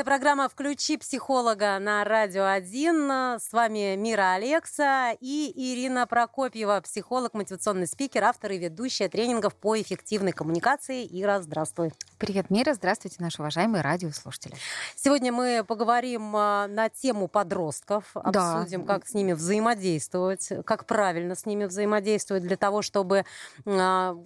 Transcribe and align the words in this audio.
Это 0.00 0.06
программа 0.06 0.48
«Включи 0.48 0.96
психолога» 0.96 1.78
на 1.78 2.04
Радио 2.04 2.46
1. 2.46 3.38
С 3.38 3.52
вами 3.52 3.96
Мира 3.96 4.32
Алекса 4.32 5.12
и 5.20 5.52
Ирина 5.54 6.06
Прокопьева, 6.06 6.80
психолог, 6.80 7.34
мотивационный 7.34 7.86
спикер, 7.86 8.24
автор 8.24 8.52
и 8.52 8.56
ведущая 8.56 9.10
тренингов 9.10 9.54
по 9.54 9.78
эффективной 9.78 10.32
коммуникации. 10.32 11.06
Ира, 11.06 11.42
здравствуй. 11.42 11.92
Привет, 12.16 12.48
Мира. 12.48 12.72
Здравствуйте, 12.72 13.16
наши 13.18 13.42
уважаемые 13.42 13.82
радиослушатели. 13.82 14.54
Сегодня 14.96 15.32
мы 15.32 15.64
поговорим 15.68 16.34
а, 16.34 16.66
на 16.66 16.88
тему 16.88 17.28
подростков, 17.28 18.04
обсудим, 18.14 18.86
да. 18.86 18.94
как 18.94 19.06
с 19.06 19.12
ними 19.12 19.34
взаимодействовать, 19.34 20.48
как 20.64 20.86
правильно 20.86 21.34
с 21.34 21.44
ними 21.44 21.66
взаимодействовать 21.66 22.42
для 22.44 22.56
того, 22.56 22.80
чтобы 22.80 23.26
а, 23.66 24.16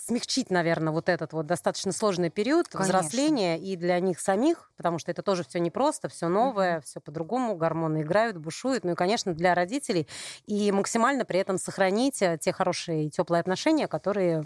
смягчить, 0.00 0.50
наверное, 0.50 0.92
вот 0.92 1.08
этот 1.08 1.32
вот 1.32 1.46
достаточно 1.46 1.92
сложный 1.92 2.30
период 2.30 2.68
Конечно. 2.68 2.98
взросления 2.98 3.58
и 3.58 3.76
для 3.76 3.98
них 4.00 4.20
самих, 4.20 4.70
потому 4.76 4.98
что 4.98 5.10
это 5.10 5.22
тоже 5.22 5.44
все 5.44 5.60
непросто, 5.60 6.08
все 6.08 6.28
новое, 6.28 6.78
mm-hmm. 6.78 6.84
все 6.84 7.00
по-другому, 7.00 7.56
гормоны 7.56 8.02
играют, 8.02 8.36
бушуют. 8.36 8.84
Ну 8.84 8.92
и, 8.92 8.94
конечно, 8.94 9.34
для 9.34 9.54
родителей. 9.54 10.08
И 10.46 10.72
максимально 10.72 11.24
при 11.24 11.40
этом 11.40 11.58
сохранить 11.58 12.22
э, 12.22 12.38
те 12.40 12.52
хорошие 12.52 13.06
и 13.06 13.10
теплые 13.10 13.40
отношения, 13.40 13.88
которые 13.88 14.42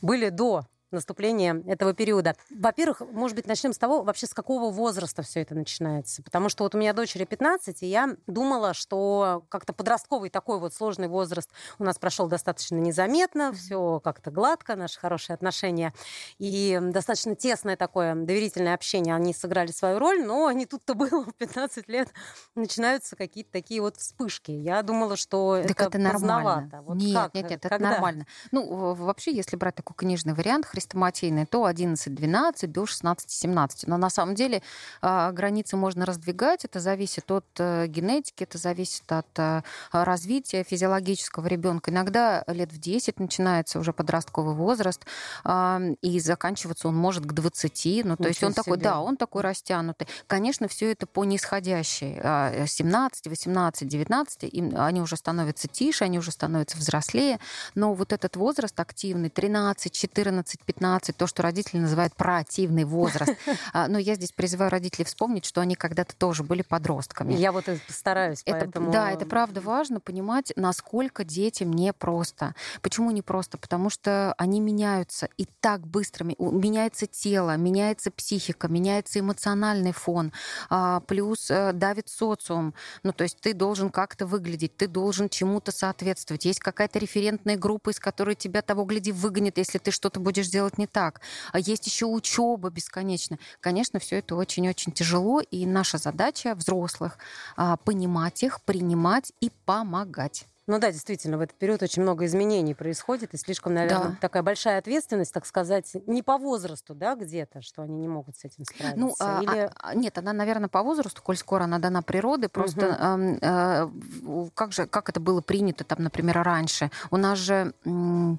были 0.00 0.28
до 0.28 0.66
наступления 0.90 1.62
этого 1.66 1.94
периода. 1.94 2.34
Во-первых, 2.50 3.02
может 3.12 3.36
быть, 3.36 3.46
начнем 3.46 3.72
с 3.72 3.78
того, 3.78 4.02
вообще 4.02 4.26
с 4.26 4.34
какого 4.34 4.70
возраста 4.70 5.22
все 5.22 5.42
это 5.42 5.54
начинается. 5.54 6.22
Потому 6.22 6.48
что 6.48 6.64
вот 6.64 6.74
у 6.74 6.78
меня 6.78 6.92
дочери 6.92 7.24
15, 7.24 7.82
и 7.82 7.86
я 7.86 8.16
думала, 8.26 8.74
что 8.74 9.44
как-то 9.48 9.72
подростковый 9.72 10.30
такой 10.30 10.58
вот 10.58 10.74
сложный 10.74 11.08
возраст 11.08 11.50
у 11.78 11.84
нас 11.84 11.98
прошел 11.98 12.28
достаточно 12.28 12.76
незаметно, 12.76 13.52
все 13.52 14.00
как-то 14.02 14.30
гладко, 14.30 14.76
наши 14.76 14.98
хорошие 14.98 15.34
отношения 15.34 15.92
и 16.38 16.78
достаточно 16.80 17.34
тесное 17.34 17.76
такое 17.76 18.14
доверительное 18.14 18.74
общение, 18.74 19.14
они 19.14 19.34
сыграли 19.34 19.70
свою 19.70 19.98
роль, 19.98 20.24
но 20.24 20.50
не 20.52 20.66
тут-то 20.66 20.94
было 20.94 21.24
в 21.24 21.34
15 21.34 21.88
лет 21.88 22.08
начинаются 22.54 23.16
какие-то 23.16 23.52
такие 23.52 23.80
вот 23.80 23.96
вспышки. 23.96 24.50
Я 24.50 24.82
думала, 24.82 25.16
что 25.16 25.62
так 25.62 25.80
это, 25.80 25.84
это 25.84 25.98
нормально. 25.98 26.82
Вот 26.82 26.96
нет, 26.96 27.14
как? 27.14 27.34
нет, 27.34 27.50
нет, 27.50 27.58
это 27.60 27.68
Когда? 27.68 27.90
нормально. 27.90 28.26
Ну, 28.50 28.94
вообще, 28.94 29.34
если 29.34 29.56
брать 29.56 29.74
такой 29.74 29.94
книжный 29.96 30.34
вариант, 30.34 30.66
хрестоматийные, 30.78 31.46
то 31.46 31.68
11-12 31.68 32.66
до 32.68 32.84
16-17. 32.84 33.84
Но 33.86 33.96
на 33.96 34.10
самом 34.10 34.34
деле 34.34 34.62
а, 35.02 35.32
границы 35.32 35.76
можно 35.76 36.06
раздвигать. 36.06 36.64
Это 36.64 36.80
зависит 36.80 37.30
от 37.30 37.44
э, 37.58 37.86
генетики, 37.88 38.44
это 38.44 38.58
зависит 38.58 39.10
от 39.10 39.26
э, 39.38 39.62
развития 39.90 40.62
физиологического 40.62 41.46
ребенка. 41.46 41.90
Иногда 41.90 42.44
лет 42.46 42.72
в 42.72 42.78
10 42.78 43.18
начинается 43.18 43.80
уже 43.80 43.92
подростковый 43.92 44.54
возраст, 44.54 45.04
а, 45.44 45.80
и 46.00 46.20
заканчиваться 46.20 46.88
он 46.88 46.96
может 46.96 47.26
к 47.26 47.32
20. 47.32 48.04
Ну, 48.04 48.16
то 48.16 48.22
Ничего 48.22 48.28
есть 48.28 48.42
он 48.44 48.52
себе. 48.52 48.62
такой, 48.62 48.76
да, 48.78 49.00
он 49.00 49.16
такой 49.16 49.42
растянутый. 49.42 50.06
Конечно, 50.26 50.68
все 50.68 50.92
это 50.92 51.06
по 51.06 51.24
нисходящей. 51.24 52.20
17, 52.66 53.26
18, 53.26 53.88
19, 53.88 54.44
им, 54.44 54.74
они 54.76 55.00
уже 55.00 55.16
становятся 55.16 55.66
тише, 55.66 56.04
они 56.04 56.18
уже 56.18 56.30
становятся 56.30 56.76
взрослее. 56.76 57.40
Но 57.74 57.94
вот 57.94 58.12
этот 58.12 58.36
возраст 58.36 58.78
активный, 58.78 59.30
13, 59.30 59.92
14, 59.92 60.60
15, 60.68 61.16
то, 61.16 61.26
что 61.26 61.42
родители 61.42 61.78
называют 61.78 62.14
проактивный 62.14 62.84
возраст. 62.84 63.32
А, 63.72 63.86
но 63.88 63.98
я 63.98 64.14
здесь 64.14 64.32
призываю 64.32 64.70
родителей 64.70 65.04
вспомнить, 65.04 65.44
что 65.44 65.60
они 65.60 65.74
когда-то 65.74 66.14
тоже 66.16 66.42
были 66.42 66.62
подростками. 66.62 67.34
Я 67.34 67.52
вот 67.52 67.64
стараюсь, 67.88 68.42
это, 68.44 68.60
поэтому... 68.60 68.90
Да, 68.90 69.10
это 69.10 69.26
правда 69.26 69.60
важно 69.60 70.00
понимать, 70.00 70.52
насколько 70.56 71.24
детям 71.24 71.72
непросто. 71.72 72.54
Почему 72.80 73.10
непросто? 73.10 73.58
Потому 73.58 73.90
что 73.90 74.34
они 74.38 74.60
меняются 74.60 75.28
и 75.36 75.46
так 75.60 75.86
быстро. 75.86 76.24
Меняется 76.24 77.06
тело, 77.06 77.56
меняется 77.56 78.10
психика, 78.10 78.68
меняется 78.68 79.20
эмоциональный 79.20 79.92
фон, 79.92 80.32
а, 80.70 81.00
плюс 81.00 81.50
э, 81.50 81.72
давит 81.72 82.08
социум. 82.08 82.74
Ну, 83.02 83.12
то 83.12 83.24
есть 83.24 83.38
ты 83.40 83.54
должен 83.54 83.90
как-то 83.90 84.26
выглядеть, 84.26 84.76
ты 84.76 84.86
должен 84.86 85.28
чему-то 85.28 85.72
соответствовать. 85.72 86.44
Есть 86.44 86.60
какая-то 86.60 86.98
референтная 86.98 87.56
группа, 87.56 87.90
из 87.90 87.98
которой 87.98 88.34
тебя 88.34 88.62
того, 88.62 88.84
гляди, 88.84 89.12
выгонят, 89.12 89.58
если 89.58 89.78
ты 89.78 89.90
что-то 89.90 90.20
будешь 90.20 90.48
делать 90.48 90.57
сделать 90.58 90.76
не 90.76 90.88
так. 90.88 91.20
А 91.52 91.60
есть 91.60 91.86
еще 91.86 92.06
учеба 92.06 92.70
бесконечно. 92.70 93.38
Конечно, 93.60 94.00
все 94.00 94.18
это 94.18 94.34
очень-очень 94.34 94.90
тяжело, 94.90 95.40
и 95.40 95.66
наша 95.66 95.98
задача 95.98 96.56
взрослых 96.56 97.18
а, 97.56 97.76
понимать 97.76 98.42
их, 98.42 98.60
принимать 98.62 99.32
и 99.40 99.52
помогать. 99.64 100.46
Ну 100.66 100.78
да, 100.78 100.90
действительно, 100.92 101.38
в 101.38 101.40
этот 101.40 101.56
период 101.56 101.82
очень 101.82 102.02
много 102.02 102.26
изменений 102.26 102.74
происходит, 102.74 103.32
и 103.32 103.38
слишком, 103.38 103.72
наверное, 103.72 104.10
да. 104.10 104.16
такая 104.20 104.42
большая 104.42 104.78
ответственность, 104.78 105.32
так 105.32 105.46
сказать, 105.46 105.90
не 106.06 106.22
по 106.22 106.36
возрасту, 106.36 106.94
да, 106.94 107.14
где-то, 107.14 107.62
что 107.62 107.82
они 107.82 107.96
не 107.96 108.08
могут 108.08 108.36
с 108.36 108.44
этим 108.44 108.64
справиться. 108.64 109.00
Ну, 109.00 109.14
а, 109.18 109.42
Или... 109.42 109.70
а, 109.80 109.94
нет, 109.94 110.18
она, 110.18 110.34
наверное, 110.34 110.68
по 110.68 110.82
возрасту, 110.82 111.22
коль 111.22 111.38
скоро 111.38 111.64
она 111.64 111.78
дана 111.78 112.02
природы, 112.02 112.48
просто 112.48 112.86
угу. 112.86 113.38
э, 113.40 114.46
э, 114.46 114.50
как 114.54 114.72
же, 114.72 114.86
как 114.86 115.08
это 115.08 115.20
было 115.20 115.40
принято 115.40 115.84
там, 115.84 116.02
например, 116.02 116.42
раньше? 116.42 116.90
У 117.10 117.16
нас 117.16 117.38
же... 117.38 117.72
Э, 117.86 118.36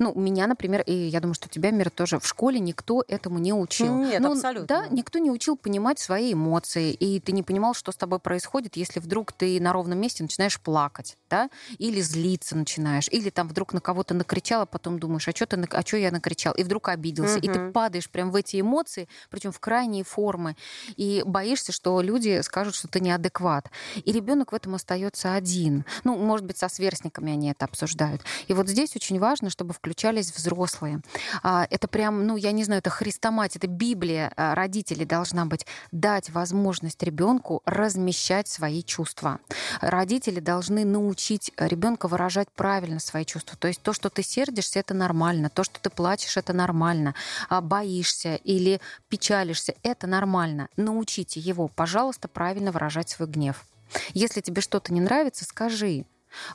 ну, 0.00 0.14
меня, 0.14 0.46
например, 0.46 0.80
и 0.86 0.94
я 0.94 1.20
думаю, 1.20 1.34
что 1.34 1.48
тебя, 1.48 1.70
Мир, 1.70 1.90
тоже 1.90 2.18
в 2.18 2.26
школе 2.26 2.58
никто 2.58 3.04
этому 3.06 3.38
не 3.38 3.52
учил. 3.52 3.98
Нет, 3.98 4.20
ну, 4.20 4.32
абсолютно. 4.32 4.66
Да, 4.66 4.88
никто 4.88 5.18
не 5.18 5.30
учил 5.30 5.58
понимать 5.58 5.98
свои 5.98 6.32
эмоции, 6.32 6.90
и 6.92 7.20
ты 7.20 7.32
не 7.32 7.42
понимал, 7.42 7.74
что 7.74 7.92
с 7.92 7.96
тобой 7.96 8.18
происходит, 8.18 8.76
если 8.76 8.98
вдруг 8.98 9.32
ты 9.32 9.60
на 9.60 9.74
ровном 9.74 10.00
месте 10.00 10.22
начинаешь 10.22 10.58
плакать, 10.58 11.18
да, 11.28 11.50
или 11.76 12.00
злиться 12.00 12.56
начинаешь, 12.56 13.08
или 13.10 13.28
там 13.28 13.46
вдруг 13.46 13.74
на 13.74 13.82
кого-то 13.82 14.14
накричал, 14.14 14.62
а 14.62 14.66
потом 14.66 14.98
думаешь, 14.98 15.28
а 15.28 15.32
что 15.32 15.44
ты, 15.44 15.62
а 15.70 15.82
что 15.82 15.98
я 15.98 16.10
накричал, 16.10 16.54
и 16.54 16.64
вдруг 16.64 16.88
обиделся, 16.88 17.36
угу. 17.36 17.46
и 17.46 17.52
ты 17.52 17.70
падаешь 17.70 18.08
прям 18.08 18.30
в 18.30 18.36
эти 18.36 18.58
эмоции, 18.58 19.06
причем 19.28 19.52
в 19.52 19.60
крайние 19.60 20.02
формы, 20.02 20.56
и 20.96 21.22
боишься, 21.26 21.72
что 21.72 22.00
люди 22.00 22.40
скажут, 22.40 22.74
что 22.74 22.88
ты 22.88 23.00
неадекват. 23.00 23.70
И 24.02 24.12
ребенок 24.12 24.52
в 24.52 24.54
этом 24.54 24.74
остается 24.74 25.34
один. 25.34 25.84
Ну, 26.04 26.16
может 26.16 26.46
быть, 26.46 26.56
со 26.56 26.70
сверстниками 26.70 27.32
они 27.32 27.50
это 27.50 27.66
обсуждают. 27.66 28.22
И 28.48 28.54
вот 28.54 28.66
здесь 28.66 28.96
очень 28.96 29.18
важно, 29.18 29.50
чтобы 29.50 29.74
включить 29.74 29.89
включались 29.90 30.32
взрослые. 30.32 31.00
А, 31.42 31.66
это 31.68 31.88
прям, 31.88 32.24
ну, 32.24 32.36
я 32.36 32.52
не 32.52 32.62
знаю, 32.62 32.78
это 32.78 32.90
христомать, 32.90 33.56
это 33.56 33.66
Библия 33.66 34.32
а, 34.36 34.54
родителей 34.54 35.04
должна 35.04 35.46
быть. 35.46 35.66
Дать 35.90 36.30
возможность 36.30 37.02
ребенку 37.02 37.60
размещать 37.64 38.46
свои 38.46 38.84
чувства. 38.84 39.40
Родители 39.80 40.38
должны 40.38 40.84
научить 40.84 41.50
ребенка 41.56 42.06
выражать 42.06 42.48
правильно 42.52 43.00
свои 43.00 43.24
чувства. 43.24 43.58
То 43.58 43.66
есть 43.66 43.82
то, 43.82 43.92
что 43.92 44.10
ты 44.10 44.22
сердишься, 44.22 44.78
это 44.78 44.94
нормально. 44.94 45.50
То, 45.50 45.64
что 45.64 45.80
ты 45.80 45.90
плачешь, 45.90 46.36
это 46.36 46.52
нормально. 46.52 47.16
А 47.48 47.60
боишься 47.60 48.36
или 48.36 48.80
печалишься, 49.08 49.74
это 49.82 50.06
нормально. 50.06 50.68
Научите 50.76 51.40
его, 51.40 51.66
пожалуйста, 51.66 52.28
правильно 52.28 52.70
выражать 52.70 53.08
свой 53.08 53.28
гнев. 53.28 53.66
Если 54.14 54.40
тебе 54.40 54.62
что-то 54.62 54.92
не 54.92 55.00
нравится, 55.00 55.44
скажи. 55.44 56.04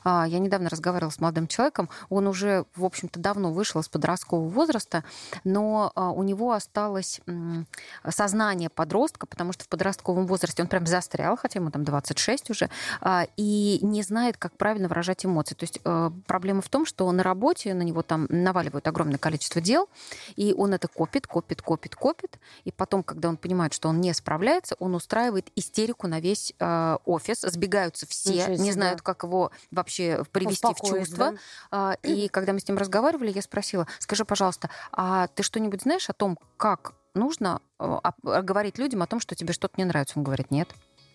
А, 0.04 0.26
я 0.26 0.38
недавно 0.38 0.68
разговаривала 0.68 1.10
с 1.10 1.20
молодым 1.20 1.46
человеком, 1.46 1.88
он 2.08 2.26
уже, 2.26 2.64
в 2.74 2.84
общем-то, 2.84 3.18
давно 3.18 3.52
вышел 3.52 3.80
из 3.80 3.88
подросткового 3.88 4.48
возраста, 4.48 5.04
но 5.44 5.92
а, 5.94 6.10
у 6.10 6.22
него 6.22 6.52
осталось 6.52 7.20
сознание 8.08 8.70
подростка, 8.70 9.26
потому 9.26 9.52
что 9.52 9.64
в 9.64 9.68
подростковом 9.68 10.26
возрасте 10.26 10.62
он 10.62 10.68
прям 10.68 10.86
застрял, 10.86 11.36
хотя 11.36 11.58
ему 11.58 11.70
там 11.70 11.84
26 11.84 12.50
уже, 12.50 12.70
а, 13.00 13.26
и 13.36 13.78
не 13.82 14.02
знает, 14.02 14.36
как 14.36 14.56
правильно 14.56 14.88
выражать 14.88 15.24
эмоции. 15.24 15.54
То 15.54 15.64
есть 15.64 15.80
проблема 16.26 16.62
в 16.62 16.68
том, 16.68 16.86
что 16.86 17.10
на 17.12 17.22
работе 17.22 17.74
на 17.74 17.82
него 17.82 18.02
там 18.02 18.26
наваливают 18.28 18.86
огромное 18.86 19.18
количество 19.18 19.60
дел, 19.60 19.88
и 20.36 20.54
он 20.56 20.74
это 20.74 20.88
копит, 20.88 21.26
копит, 21.26 21.62
копит, 21.62 21.94
копит, 21.96 22.38
и 22.64 22.72
потом, 22.72 23.02
когда 23.02 23.28
он 23.28 23.36
понимает, 23.36 23.72
что 23.72 23.88
он 23.88 24.00
не 24.00 24.12
справляется, 24.12 24.76
он 24.78 24.94
устраивает 24.94 25.50
истерику 25.54 26.06
на 26.06 26.20
весь 26.20 26.54
офис, 27.04 27.40
сбегаются 27.40 28.06
все, 28.06 28.56
не 28.56 28.72
знают, 28.72 29.02
как 29.02 29.22
его 29.22 29.50
вообще 29.70 30.24
привести 30.30 30.66
в 30.66 30.80
чувство. 30.80 31.34
Да? 31.70 31.94
И 32.02 32.28
когда 32.28 32.52
мы 32.52 32.60
с 32.60 32.68
ним 32.68 32.78
разговаривали, 32.78 33.30
я 33.30 33.42
спросила, 33.42 33.86
скажи, 33.98 34.24
пожалуйста, 34.24 34.70
а 34.92 35.28
ты 35.28 35.42
что-нибудь 35.42 35.82
знаешь 35.82 36.08
о 36.08 36.12
том, 36.12 36.38
как 36.56 36.94
нужно 37.14 37.60
э, 37.78 37.98
говорить 38.22 38.78
людям 38.78 39.02
о 39.02 39.06
том, 39.06 39.20
что 39.20 39.34
тебе 39.34 39.52
что-то 39.52 39.74
не 39.78 39.84
нравится? 39.84 40.18
Он 40.18 40.24
говорит, 40.24 40.50
нет. 40.50 40.74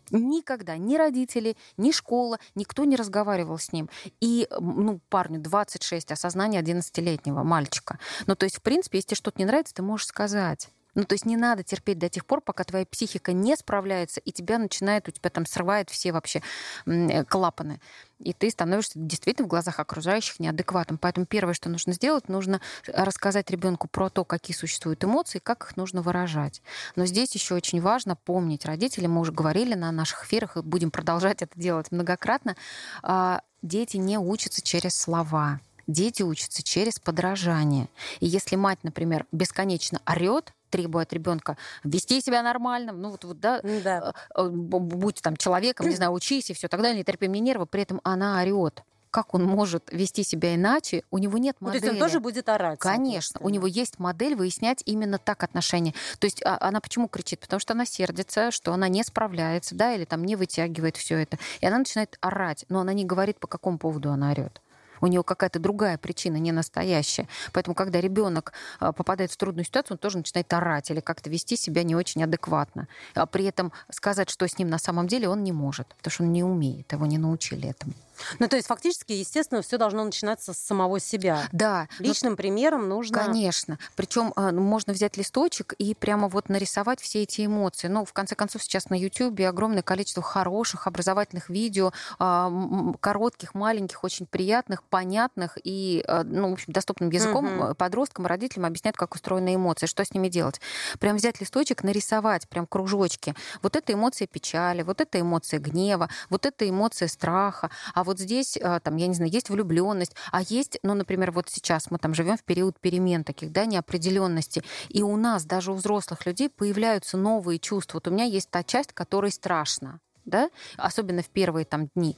Никогда 0.10 0.76
ни 0.78 0.98
родители, 0.98 1.56
ни 1.78 1.92
школа, 1.92 2.40
никто 2.56 2.84
не 2.84 2.98
разговаривал 2.98 3.58
с 3.58 3.72
ним. 3.72 3.90
И, 4.20 4.48
ну, 4.60 5.00
парню 5.10 5.40
26, 5.40 6.12
осознание 6.12 6.62
11-летнего 6.62 7.44
мальчика. 7.44 7.98
Ну, 8.28 8.36
то 8.36 8.46
есть, 8.46 8.58
в 8.58 8.62
принципе, 8.62 8.98
если 8.98 9.10
тебе 9.10 9.18
что-то 9.18 9.40
не 9.40 9.46
нравится, 9.46 9.74
ты 9.74 9.84
можешь 9.84 10.08
сказать. 10.08 10.70
Ну, 10.94 11.06
то 11.06 11.14
есть 11.14 11.26
не 11.26 11.38
надо 11.38 11.64
терпеть 11.64 12.00
до 12.00 12.10
тех 12.10 12.26
пор, 12.26 12.42
пока 12.42 12.64
твоя 12.64 12.86
психика 12.86 13.32
не 13.32 13.56
справляется, 13.56 14.20
и 14.20 14.32
тебя 14.32 14.58
начинает, 14.58 15.08
у 15.08 15.12
тебя 15.12 15.30
там 15.30 15.46
срывает 15.46 15.90
все 15.90 16.12
вообще 16.12 16.42
э, 16.86 17.24
клапаны. 17.24 17.80
И 18.20 18.34
ты 18.34 18.50
становишься 18.52 18.94
действительно 18.96 19.48
в 19.48 19.50
глазах 19.50 19.80
окружающих 19.80 20.40
неадекватным. 20.40 20.98
Поэтому 20.98 21.26
первое, 21.26 21.54
что 21.54 21.70
нужно 21.70 21.94
сделать, 21.94 22.30
нужно 22.30 22.62
рассказать 22.86 23.50
ребенку 23.50 23.88
про 23.88 24.10
то, 24.10 24.26
какие 24.26 24.56
существуют 24.56 25.04
эмоции, 25.04 25.40
как 25.40 25.64
их 25.64 25.78
нужно 25.78 26.02
выражать. 26.02 26.62
Но 26.96 27.06
здесь 27.06 27.34
еще 27.34 27.56
очень 27.56 27.82
важно 27.82 28.16
помнить, 28.16 28.66
родители, 28.66 29.08
мы 29.08 29.22
уже 29.22 29.32
говорили 29.32 29.74
на 29.74 29.92
наших 29.92 30.26
эфирах, 30.26 30.58
и 30.58 30.62
будем 30.62 30.92
продолжать 30.92 31.42
это 31.42 31.60
делать 31.60 31.92
многократно, 31.92 32.56
а, 33.02 33.42
дети 33.62 33.98
не 33.98 34.18
учатся 34.18 34.62
через 34.62 34.96
слова 34.96 35.60
дети 35.88 36.24
учатся 36.24 36.64
через 36.64 37.00
подражание. 37.00 37.90
И 38.22 38.28
если 38.28 38.56
мать, 38.56 38.80
например, 38.84 39.26
бесконечно 39.32 40.02
орет, 40.06 40.54
требуя 40.72 41.04
от 41.04 41.14
ребенка 41.14 41.58
вести 41.84 42.22
себя 42.22 42.42
нормально, 42.42 42.94
ну 42.94 43.12
вот, 43.12 43.24
вот 43.24 43.40
да, 43.40 43.62
да. 43.62 44.14
Э, 44.36 44.42
э, 44.42 44.50
будь 44.50 45.22
там 45.22 45.38
человеком, 45.38 45.88
не 45.88 45.96
знаю, 45.96 46.14
учись 46.14 46.50
и 46.50 46.54
все 46.54 46.68
так 46.68 46.82
далее, 46.82 46.98
не 46.98 47.04
терпи 47.04 47.28
мне 47.28 47.40
нервы, 47.40 47.66
при 47.66 47.84
этом 47.84 48.02
она 48.04 48.42
орет 48.42 48.84
как 49.12 49.34
он 49.34 49.44
может 49.44 49.90
вести 49.92 50.24
себя 50.24 50.56
иначе, 50.56 51.04
у 51.12 51.18
него 51.18 51.38
нет 51.38 51.58
модели. 51.60 51.82
Ну, 51.82 51.82
то 51.82 51.86
есть 51.92 52.02
он 52.02 52.08
тоже 52.08 52.20
будет 52.22 52.48
орать. 52.50 52.80
Конечно, 52.80 53.40
у 53.44 53.50
него 53.50 53.68
есть 53.68 54.00
модель 54.00 54.36
выяснять 54.36 54.82
именно 54.86 55.18
так 55.18 55.44
отношения. 55.44 55.94
То 56.20 56.26
есть 56.26 56.42
а, 56.46 56.58
она 56.62 56.80
почему 56.80 57.10
кричит? 57.10 57.42
Потому 57.42 57.60
что 57.60 57.74
она 57.74 57.86
сердится, 57.86 58.52
что 58.52 58.74
она 58.74 58.88
не 58.88 59.04
справляется, 59.04 59.76
да, 59.76 59.94
или 59.94 60.06
там 60.06 60.24
не 60.24 60.38
вытягивает 60.38 60.96
все 60.96 61.18
это. 61.18 61.38
И 61.60 61.66
она 61.66 61.80
начинает 61.80 62.18
орать, 62.22 62.66
но 62.70 62.80
она 62.80 62.94
не 62.94 63.04
говорит, 63.04 63.38
по 63.38 63.48
какому 63.48 63.78
поводу 63.78 64.12
она 64.12 64.32
орет 64.32 64.62
у 65.02 65.08
него 65.08 65.24
какая-то 65.24 65.60
другая 65.60 65.98
причина, 65.98 66.38
не 66.38 66.52
настоящая. 66.52 67.28
Поэтому, 67.52 67.76
когда 67.76 68.00
ребенок 68.00 68.54
а, 68.80 68.92
попадает 68.92 69.32
в 69.32 69.38
трудную 69.38 69.66
ситуацию, 69.66 69.96
он 69.96 69.98
тоже 69.98 70.18
начинает 70.20 70.52
орать 70.54 70.90
или 70.92 71.00
как-то 71.00 71.30
вести 71.30 71.56
себя 71.56 71.84
не 71.84 71.96
очень 71.96 72.24
адекватно. 72.24 72.88
А 73.16 73.26
при 73.26 73.46
этом 73.46 73.72
сказать, 73.90 74.30
что 74.30 74.48
с 74.48 74.58
ним 74.58 74.70
на 74.70 74.78
самом 74.78 75.08
деле, 75.08 75.28
он 75.28 75.44
не 75.44 75.52
может, 75.52 75.88
потому 75.98 76.12
что 76.12 76.24
он 76.24 76.32
не 76.32 76.44
умеет, 76.44 76.92
его 76.92 77.06
не 77.06 77.18
научили 77.18 77.70
этому. 77.70 77.94
Ну, 78.40 78.48
то 78.48 78.56
есть 78.56 78.68
фактически, 78.68 79.14
естественно, 79.14 79.62
все 79.62 79.78
должно 79.78 80.04
начинаться 80.04 80.54
с 80.54 80.58
самого 80.58 81.00
себя. 81.00 81.48
Да. 81.52 81.88
Личным 82.00 82.34
но... 82.34 82.38
примером 82.38 82.88
нужно... 82.88 83.18
Конечно. 83.18 83.80
Причем 83.96 84.34
а, 84.36 84.52
ну, 84.52 84.62
можно 84.62 84.94
взять 84.94 85.18
листочек 85.18 85.74
и 85.74 85.94
прямо 85.94 86.28
вот 86.28 86.50
нарисовать 86.50 87.02
все 87.02 87.24
эти 87.24 87.46
эмоции. 87.46 87.88
Ну, 87.88 88.06
в 88.06 88.14
конце 88.14 88.36
концов, 88.36 88.64
сейчас 88.64 88.90
на 88.90 88.96
YouTube 88.96 89.40
огромное 89.42 89.82
количество 89.82 90.24
хороших 90.24 90.88
образовательных 90.88 91.50
видео, 91.50 91.92
коротких, 92.18 93.54
маленьких, 93.54 94.04
очень 94.04 94.26
приятных, 94.26 94.84
понятных 94.92 95.58
и, 95.64 96.04
э, 96.06 96.24
ну, 96.24 96.50
в 96.50 96.54
общем, 96.54 96.74
доступным 96.74 97.10
языком 97.10 97.46
угу. 97.46 97.76
подросткам, 97.76 98.28
родителям 98.28 98.66
объясняют, 98.66 98.98
как 98.98 99.16
устроены 99.16 99.56
эмоции, 99.56 99.88
что 99.88 100.04
с 100.04 100.14
ними 100.14 100.28
делать. 100.28 100.60
Прям 101.00 101.16
взять 101.16 101.40
листочек, 101.40 101.84
нарисовать 101.84 102.48
прям 102.50 102.68
кружочки. 102.68 103.34
Вот 103.64 103.76
это 103.76 103.94
эмоция 103.94 104.28
печали, 104.28 104.84
вот 104.84 105.02
это 105.02 105.20
эмоция 105.20 105.60
гнева, 105.60 106.10
вот 106.30 106.46
это 106.46 106.70
эмоция 106.70 107.08
страха. 107.08 107.72
А 107.96 108.04
вот 108.04 108.20
здесь, 108.20 108.58
э, 108.58 108.80
там, 108.84 108.98
я 108.98 109.08
не 109.08 109.16
знаю, 109.16 109.32
есть 109.32 109.50
влюбленность, 109.50 110.16
а 110.32 110.42
есть, 110.42 110.78
ну, 110.84 110.94
например, 110.94 111.32
вот 111.32 111.50
сейчас 111.50 111.90
мы 111.90 111.98
там 111.98 112.14
живем 112.14 112.38
в 112.38 112.44
период 112.44 112.78
перемен 112.80 113.24
таких, 113.24 113.52
да, 113.52 113.66
неопределенности, 113.66 114.62
и 114.90 115.02
у 115.02 115.16
нас 115.16 115.46
даже 115.46 115.72
у 115.72 115.76
взрослых 115.76 116.26
людей 116.26 116.50
появляются 116.50 117.18
новые 117.18 117.60
чувства. 117.60 117.98
Вот 117.98 118.10
у 118.10 118.12
меня 118.12 118.26
есть 118.26 118.50
та 118.50 118.64
часть, 118.64 118.92
которой 118.92 119.32
страшно 119.32 120.02
да, 120.26 120.50
особенно 120.78 121.22
в 121.22 121.30
первые 121.30 121.66
там 121.66 121.88
дни 121.96 122.18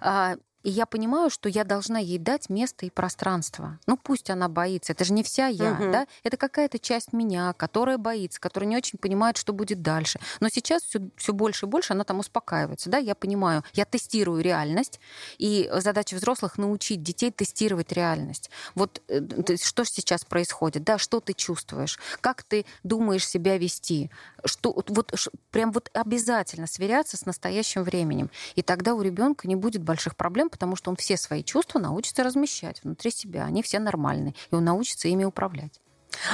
а, 0.00 0.36
и 0.62 0.70
я 0.70 0.84
понимаю, 0.84 1.30
что 1.30 1.48
я 1.48 1.62
должна 1.64 1.98
ей 1.98 2.18
дать 2.18 2.48
место 2.48 2.86
и 2.86 2.90
пространство. 2.90 3.78
Ну 3.86 3.96
пусть 3.96 4.30
она 4.30 4.48
боится, 4.48 4.92
это 4.92 5.04
же 5.04 5.12
не 5.12 5.22
вся 5.22 5.46
я, 5.46 5.72
угу. 5.72 5.92
да? 5.92 6.06
Это 6.24 6.36
какая-то 6.36 6.78
часть 6.78 7.12
меня, 7.12 7.52
которая 7.52 7.98
боится, 7.98 8.40
которая 8.40 8.68
не 8.68 8.76
очень 8.76 8.98
понимает, 8.98 9.36
что 9.36 9.52
будет 9.52 9.82
дальше. 9.82 10.18
Но 10.40 10.48
сейчас 10.48 10.82
все, 10.82 11.00
все 11.16 11.32
больше 11.32 11.66
и 11.66 11.68
больше 11.68 11.92
она 11.92 12.02
там 12.02 12.18
успокаивается, 12.18 12.90
да? 12.90 12.98
Я 12.98 13.14
понимаю, 13.14 13.62
я 13.74 13.84
тестирую 13.84 14.42
реальность, 14.42 14.98
и 15.38 15.70
задача 15.72 16.16
взрослых 16.16 16.58
научить 16.58 17.02
детей 17.02 17.30
тестировать 17.30 17.92
реальность. 17.92 18.50
Вот 18.74 19.02
э, 19.08 19.20
что 19.62 19.84
сейчас 19.84 20.24
происходит, 20.24 20.82
да? 20.82 20.98
Что 20.98 21.20
ты 21.20 21.32
чувствуешь? 21.32 21.98
Как 22.20 22.42
ты 22.42 22.66
думаешь 22.82 23.28
себя 23.28 23.56
вести? 23.56 24.10
Что 24.44 24.72
вот 24.88 25.12
прям 25.52 25.70
вот 25.70 25.90
обязательно 25.92 26.66
сверяться 26.66 27.16
с 27.16 27.24
настоящим 27.24 27.84
временем, 27.84 28.30
и 28.56 28.62
тогда 28.62 28.94
у 28.94 29.02
ребенка 29.02 29.46
не 29.46 29.54
будет 29.54 29.82
больших 29.82 30.16
проблем, 30.16 30.50
потому 30.56 30.74
что 30.74 30.88
он 30.90 30.96
все 30.96 31.18
свои 31.18 31.44
чувства 31.44 31.78
научится 31.78 32.24
размещать 32.24 32.82
внутри 32.82 33.10
себя. 33.10 33.44
Они 33.44 33.62
все 33.62 33.78
нормальные, 33.78 34.34
и 34.50 34.54
он 34.54 34.64
научится 34.64 35.06
ими 35.06 35.22
управлять. 35.22 35.80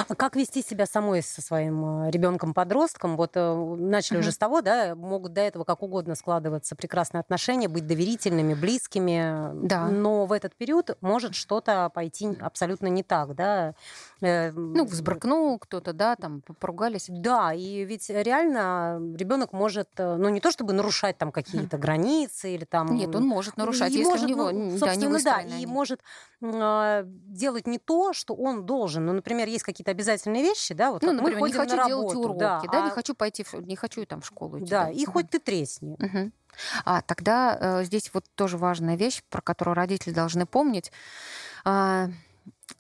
А 0.09 0.15
как 0.15 0.37
вести 0.37 0.63
себя 0.63 0.87
самой 0.87 1.23
со 1.23 1.43
своим 1.43 2.07
э, 2.07 2.11
ребенком-подростком? 2.11 3.17
Вот 3.17 3.33
э, 3.35 3.75
начали 3.79 4.19
mm-hmm. 4.19 4.21
уже 4.21 4.33
с 4.33 4.39
того, 4.39 4.61
да, 4.61 4.95
могут 4.95 5.33
до 5.33 5.41
этого 5.41 5.65
как 5.65 5.83
угодно 5.83 6.15
складываться 6.15 6.77
прекрасные 6.77 7.21
отношения, 7.21 7.69
быть 7.69 7.87
доверительными, 7.87 8.55
близкими, 8.55 9.51
да. 9.67 9.89
но 9.89 10.27
в 10.27 10.33
этот 10.33 10.55
период 10.55 10.97
может 11.01 11.35
что-то 11.35 11.91
пойти 11.91 12.29
абсолютно 12.41 12.87
не 12.87 13.03
так, 13.03 13.35
да. 13.35 13.75
Э, 14.21 14.51
ну, 14.53 14.85
взбрыкнул 14.85 15.59
кто-то, 15.59 15.93
да, 15.93 16.17
там 16.17 16.43
поругались. 16.61 17.07
Да, 17.09 17.53
и 17.53 17.85
ведь 17.85 18.09
реально 18.09 19.01
ребенок 19.17 19.53
может, 19.53 19.89
ну, 19.99 20.29
не 20.29 20.41
то 20.41 20.51
чтобы 20.51 20.73
нарушать 20.73 21.19
там 21.19 21.33
какие-то 21.33 21.79
границы 21.79 22.55
или 22.55 22.65
там... 22.65 22.95
Нет, 22.95 23.15
он 23.15 23.27
может 23.27 23.57
нарушать, 23.57 23.93
если 23.93 24.05
может, 24.05 24.27
у 24.27 24.29
него 24.29 24.51
ну, 24.51 24.79
да, 24.79 24.95
не 24.95 25.23
да, 25.23 25.41
и 25.41 25.67
может 25.67 26.01
э, 26.41 27.03
делать 27.07 27.67
не 27.67 27.79
то, 27.79 28.13
что 28.13 28.35
он 28.35 28.65
должен. 28.67 29.07
Ну, 29.07 29.13
например, 29.13 29.49
есть 29.63 29.65
какие-то 29.65 29.91
обязательные 29.91 30.43
вещи, 30.43 30.75
да, 30.75 30.91
вот 30.91 31.03
ну, 31.03 31.13
например, 31.13 31.41
мы 31.41 31.49
не 31.49 31.55
хочу 31.55 31.77
на 31.77 31.87
делать 31.87 32.15
уроки, 32.15 32.39
да, 32.39 32.61
да 32.71 32.83
а... 32.83 32.85
не 32.85 32.91
хочу 32.91 33.15
пойти, 33.15 33.45
в... 33.45 33.55
не 33.55 33.77
хочу 33.77 34.05
там 34.05 34.21
в 34.21 34.27
школу 34.27 34.59
идти. 34.59 34.71
Да, 34.71 34.91
и 34.91 35.05
угу. 35.05 35.13
хоть 35.13 35.31
ты 35.31 35.39
тресни. 35.39 35.95
Угу. 35.95 36.33
А 36.85 37.01
тогда 37.03 37.57
э, 37.59 37.85
здесь 37.85 38.11
вот 38.13 38.27
тоже 38.35 38.59
важная 38.59 38.97
вещь, 38.97 39.23
про 39.31 39.41
которую 39.41 39.75
родители 39.75 40.13
должны 40.13 40.45
помнить. 40.47 40.93
Э, 41.65 42.09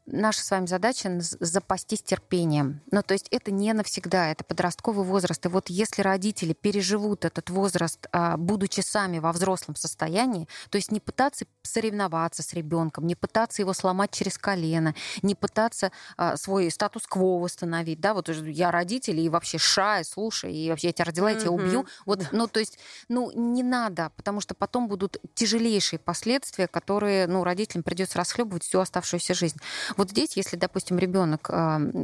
наша 0.06 0.42
с 0.42 0.50
вами 0.50 0.66
задача 0.66 1.10
запастись 1.20 2.02
терпением. 2.02 2.80
Но 2.90 3.02
то 3.02 3.14
есть 3.14 3.28
это 3.30 3.50
не 3.50 3.72
навсегда, 3.72 4.30
это 4.30 4.44
подростковый 4.44 5.04
возраст. 5.04 5.44
И 5.44 5.48
вот 5.48 5.70
если 5.70 6.02
родители 6.02 6.52
переживут 6.52 7.24
этот 7.24 7.50
возраст, 7.50 8.06
а, 8.12 8.36
будучи 8.36 8.80
сами 8.80 9.18
во 9.18 9.32
взрослом 9.32 9.76
состоянии, 9.76 10.48
то 10.70 10.76
есть 10.76 10.92
не 10.92 11.00
пытаться 11.00 11.46
соревноваться 11.62 12.42
с 12.42 12.52
ребенком, 12.52 13.06
не 13.06 13.14
пытаться 13.14 13.62
его 13.62 13.72
сломать 13.72 14.10
через 14.10 14.38
колено, 14.38 14.94
не 15.22 15.34
пытаться 15.34 15.92
а, 16.16 16.36
свой 16.36 16.70
статус-кво 16.70 17.38
восстановить, 17.38 18.00
да, 18.00 18.14
вот 18.14 18.28
я 18.28 18.70
родитель 18.70 19.20
и 19.20 19.28
вообще 19.28 19.58
шай, 19.58 20.04
слушай, 20.04 20.52
и 20.54 20.68
вообще 20.68 20.88
я 20.88 20.92
тебя 20.92 21.04
родила, 21.06 21.30
я 21.30 21.38
тебя 21.38 21.50
убью. 21.50 21.86
Вот, 22.06 22.28
ну, 22.32 22.46
то 22.46 22.60
есть, 22.60 22.78
ну, 23.08 23.30
не 23.32 23.62
надо, 23.62 24.10
потому 24.16 24.40
что 24.40 24.54
потом 24.54 24.88
будут 24.88 25.18
тяжелейшие 25.34 25.98
последствия, 25.98 26.66
которые, 26.66 27.26
ну, 27.26 27.44
родителям 27.44 27.82
придется 27.82 28.18
расхлебывать 28.18 28.64
всю 28.64 28.80
оставшуюся 28.80 29.34
жизнь. 29.34 29.60
Вот 29.96 30.10
здесь, 30.10 30.36
если, 30.36 30.56
допустим, 30.56 30.98
ребенок 30.98 31.50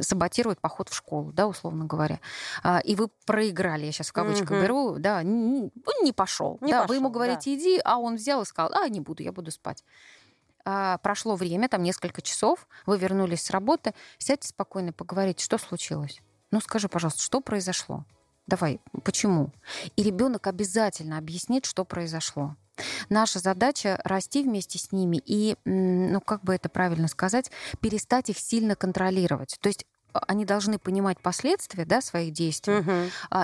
саботирует 0.01 0.59
поход 0.59 0.89
в 0.89 0.95
школу, 0.95 1.31
да, 1.31 1.47
условно 1.47 1.85
говоря, 1.85 2.19
э, 2.63 2.81
и 2.83 2.95
вы 2.95 3.09
проиграли, 3.25 3.85
я 3.85 3.91
сейчас 3.91 4.09
в 4.09 4.13
кавычках 4.13 4.51
mm-hmm. 4.51 4.61
беру, 4.61 4.95
да, 4.97 5.19
он 5.19 5.71
не 6.03 6.13
пошел, 6.13 6.57
не 6.61 6.71
да, 6.71 6.81
пошел, 6.81 6.87
вы 6.89 6.95
ему 6.95 7.09
говорите, 7.09 7.51
да. 7.51 7.55
иди, 7.55 7.81
а 7.83 7.97
он 7.97 8.15
взял 8.15 8.41
и 8.41 8.45
сказал, 8.45 8.71
а, 8.73 8.87
не 8.89 8.99
буду, 8.99 9.23
я 9.23 9.31
буду 9.31 9.51
спать. 9.51 9.83
А, 10.65 10.97
прошло 10.99 11.35
время, 11.35 11.69
там 11.69 11.83
несколько 11.83 12.21
часов, 12.21 12.67
вы 12.85 12.97
вернулись 12.97 13.43
с 13.43 13.49
работы, 13.49 13.93
сядьте 14.17 14.47
спокойно, 14.47 14.93
поговорите, 14.93 15.43
что 15.43 15.57
случилось. 15.57 16.21
Ну, 16.51 16.61
скажи, 16.61 16.89
пожалуйста, 16.89 17.21
что 17.21 17.41
произошло? 17.41 18.05
Давай, 18.47 18.79
почему? 19.03 19.51
И 19.95 20.03
ребенок 20.03 20.47
обязательно 20.47 21.17
объяснит, 21.17 21.65
что 21.65 21.85
произошло. 21.85 22.55
Наша 23.09 23.39
задача 23.39 23.99
расти 24.03 24.43
вместе 24.43 24.79
с 24.79 24.91
ними 24.91 25.21
и, 25.25 25.55
ну 25.65 26.21
как 26.21 26.43
бы 26.43 26.53
это 26.53 26.69
правильно 26.69 27.07
сказать, 27.07 27.51
перестать 27.81 28.29
их 28.29 28.37
сильно 28.37 28.75
контролировать. 28.75 29.57
То 29.61 29.67
есть 29.67 29.85
а, 30.13 30.19
они 30.27 30.45
должны 30.45 30.79
понимать 30.79 31.19
последствия 31.19 31.85
да, 31.85 32.01
своих 32.01 32.33
действий, 32.33 32.79
угу. 32.79 32.91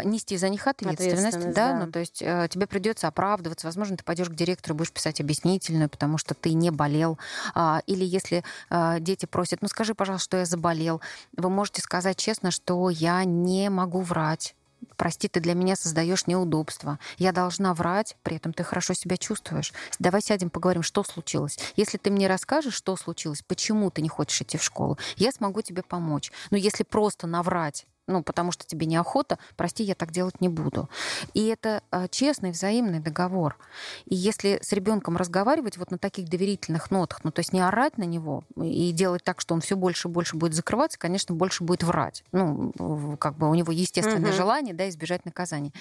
нести 0.08 0.38
за 0.38 0.50
них 0.50 0.68
ответственность, 0.68 1.20
ответственность 1.20 1.56
да, 1.56 1.74
да. 1.74 1.86
Ну, 1.86 1.92
то 1.92 2.00
есть 2.00 2.22
э, 2.22 2.48
тебе 2.50 2.68
придется 2.68 3.08
оправдываться, 3.08 3.68
возможно, 3.68 3.98
ты 3.98 4.04
пойдешь 4.04 4.30
к 4.30 4.34
директору, 4.34 4.76
будешь 4.76 4.92
писать 4.92 5.22
объяснительную, 5.22 5.90
потому 5.90 6.18
что 6.18 6.34
ты 6.34 6.54
не 6.54 6.72
болел, 6.72 7.20
а, 7.54 7.82
или 7.86 8.04
если 8.04 8.44
а, 8.70 9.00
дети 9.00 9.26
просят, 9.26 9.62
ну 9.62 9.68
скажи, 9.68 9.94
пожалуйста, 9.94 10.26
что 10.26 10.38
я 10.38 10.46
заболел, 10.46 11.02
вы 11.38 11.50
можете 11.50 11.82
сказать 11.82 12.18
честно, 12.18 12.52
что 12.52 12.90
я 12.90 13.24
не 13.24 13.70
могу 13.70 14.02
врать, 14.02 14.56
прости, 14.98 15.28
ты 15.28 15.40
для 15.40 15.54
меня 15.54 15.76
создаешь 15.76 16.28
неудобства. 16.28 17.00
Я 17.18 17.32
должна 17.32 17.74
врать, 17.74 18.16
при 18.24 18.38
этом 18.38 18.54
ты 18.54 18.64
хорошо 18.64 18.94
себя 18.94 19.18
чувствуешь. 19.18 19.74
Давай 20.00 20.22
сядем, 20.22 20.50
поговорим, 20.50 20.84
что 20.84 21.04
случилось. 21.04 21.58
Если 21.76 21.98
ты 21.98 22.12
мне 22.12 22.28
расскажешь, 22.28 22.74
что 22.74 22.96
случилось, 22.96 23.42
почему 23.42 23.92
ты 23.92 24.02
не 24.02 24.10
хочешь 24.10 24.42
идти 24.42 24.58
в 24.58 24.64
школу, 24.64 24.98
я 25.18 25.32
смогу 25.32 25.62
тебе 25.62 25.84
помочь. 25.84 26.32
Но 26.52 26.58
если 26.58 26.84
просто 26.84 27.28
наврать, 27.28 27.86
ну, 28.08 28.24
потому 28.24 28.52
что 28.52 28.66
тебе 28.66 28.86
неохота, 28.86 29.40
прости, 29.56 29.84
я 29.84 29.96
так 29.96 30.12
делать 30.12 30.42
не 30.42 30.50
буду. 30.50 30.90
И 31.34 31.46
это 31.48 31.82
а, 31.92 32.08
честный 32.08 32.52
взаимный 32.52 33.00
договор. 33.00 33.58
И 34.06 34.16
если 34.16 34.60
с 34.62 34.72
ребенком 34.74 35.18
разговаривать 35.18 35.78
вот 35.78 35.92
на 35.92 35.98
таких 35.98 36.30
доверительных 36.30 36.92
нотах, 36.92 37.24
ну, 37.24 37.32
то 37.32 37.40
есть 37.40 37.54
не 37.54 37.62
орать 37.62 37.98
на 37.98 38.04
него 38.04 38.44
и 38.56 38.92
делать 38.92 39.24
так, 39.24 39.42
что 39.42 39.54
он 39.54 39.62
все 39.62 39.76
больше 39.76 40.08
и 40.08 40.12
больше 40.12 40.36
будет 40.36 40.54
закрываться, 40.54 41.00
конечно, 41.00 41.36
больше 41.36 41.64
будет 41.64 41.84
врать. 41.84 42.24
Ну, 42.32 43.18
как 43.20 43.38
бы 43.38 43.50
у 43.50 43.56
него 43.56 43.72
естественное 43.72 44.30
угу. 44.30 44.38
желание, 44.38 44.74
да, 44.74 44.88
избежать 44.90 45.26
наказания. 45.26 45.72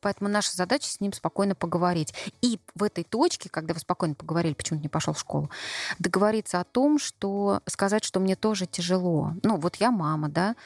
Поэтому 0.00 0.30
наша 0.30 0.54
задача 0.54 0.88
с 0.88 1.00
ним 1.00 1.12
спокойно 1.12 1.54
поговорить. 1.54 2.14
И 2.40 2.58
в 2.74 2.82
этой 2.82 3.04
точке, 3.04 3.48
когда 3.48 3.74
вы 3.74 3.80
спокойно 3.80 4.14
поговорили, 4.14 4.54
почему 4.54 4.80
не 4.80 4.88
пошел 4.88 5.14
в 5.14 5.20
школу, 5.20 5.50
договориться 5.98 6.60
о 6.60 6.64
том, 6.64 6.98
что 6.98 7.60
сказать, 7.66 8.04
что 8.04 8.20
мне 8.20 8.36
тоже 8.36 8.66
тяжело. 8.66 9.32
Ну, 9.42 9.56
вот 9.56 9.76
я 9.76 9.90
мама, 9.90 10.28
да, 10.28 10.56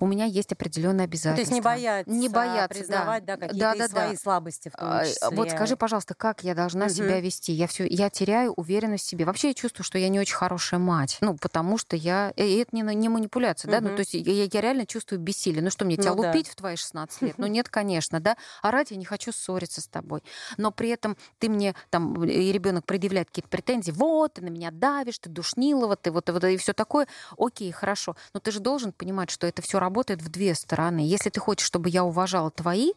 у 0.00 0.06
меня 0.06 0.24
есть 0.24 0.52
определенные 0.52 1.04
обязательства. 1.04 1.34
То 1.34 1.40
есть 1.40 1.52
не 1.52 1.60
бояться, 1.60 2.12
не 2.12 2.28
бояться 2.28 2.78
признавать, 2.78 3.24
да, 3.24 3.36
да 3.36 3.48
какие-то 3.48 3.72
да, 3.78 3.78
да, 3.78 3.88
свои 3.88 4.12
да. 4.12 4.18
слабости 4.18 4.68
в 4.68 4.72
том 4.72 4.88
а, 4.90 5.04
числе. 5.04 5.28
Вот 5.30 5.50
скажи, 5.50 5.76
пожалуйста, 5.76 6.14
как 6.14 6.44
я 6.44 6.54
должна 6.54 6.86
угу. 6.86 6.94
себя 6.94 7.20
вести? 7.20 7.52
Я 7.52 7.66
все, 7.66 7.86
я 7.86 8.10
теряю 8.10 8.52
уверенность 8.52 9.04
в 9.04 9.08
себе. 9.08 9.24
Вообще 9.24 9.48
я 9.48 9.54
чувствую, 9.54 9.84
что 9.84 9.98
я 9.98 10.08
не 10.08 10.20
очень 10.20 10.34
хорошая 10.34 10.80
мать. 10.80 11.18
Ну, 11.20 11.36
потому 11.36 11.78
что 11.78 11.96
я... 11.96 12.30
И 12.36 12.56
это 12.56 12.74
не, 12.74 12.82
не 12.94 13.08
манипуляция, 13.08 13.68
угу. 13.68 13.80
да? 13.80 13.88
Ну, 13.88 13.96
то 13.96 14.00
есть 14.00 14.14
я, 14.14 14.44
я 14.44 14.60
реально 14.60 14.86
чувствую 14.86 15.20
бессилие. 15.20 15.62
Ну, 15.62 15.70
что 15.70 15.84
мне, 15.84 15.96
тебя 15.96 16.14
ну, 16.14 16.22
лупить 16.22 16.46
да. 16.46 16.52
в 16.52 16.56
твои 16.56 16.76
16 16.76 17.22
лет? 17.22 17.38
Ну, 17.38 17.46
нет, 17.46 17.68
конечно, 17.68 18.20
да? 18.20 18.36
Орать, 18.64 18.90
я 18.90 18.96
не 18.96 19.04
хочу 19.04 19.32
ссориться 19.32 19.80
с 19.80 19.86
тобой. 19.86 20.22
Но 20.56 20.70
при 20.70 20.88
этом 20.88 21.16
ты 21.38 21.48
мне 21.48 21.74
там, 21.90 22.24
и 22.24 22.52
ребенок 22.52 22.84
предъявляет 22.86 23.28
какие-то 23.28 23.48
претензии, 23.48 23.92
вот, 23.92 24.34
ты 24.34 24.42
на 24.42 24.48
меня 24.48 24.70
давишь, 24.70 25.18
ты 25.18 25.28
душнилова, 25.30 25.96
ты 25.96 26.10
вот, 26.10 26.28
вот 26.30 26.44
и 26.44 26.56
все 26.56 26.72
такое. 26.72 27.06
Окей, 27.38 27.70
хорошо. 27.72 28.16
Но 28.32 28.40
ты 28.40 28.50
же 28.50 28.60
должен 28.60 28.92
понимать, 28.92 29.30
что 29.30 29.46
это 29.46 29.62
все 29.62 29.78
работает 29.78 30.22
в 30.22 30.28
две 30.30 30.54
стороны. 30.54 31.00
Если 31.00 31.30
ты 31.30 31.40
хочешь, 31.40 31.66
чтобы 31.66 31.90
я 31.90 32.04
уважала 32.04 32.50
твои 32.50 32.92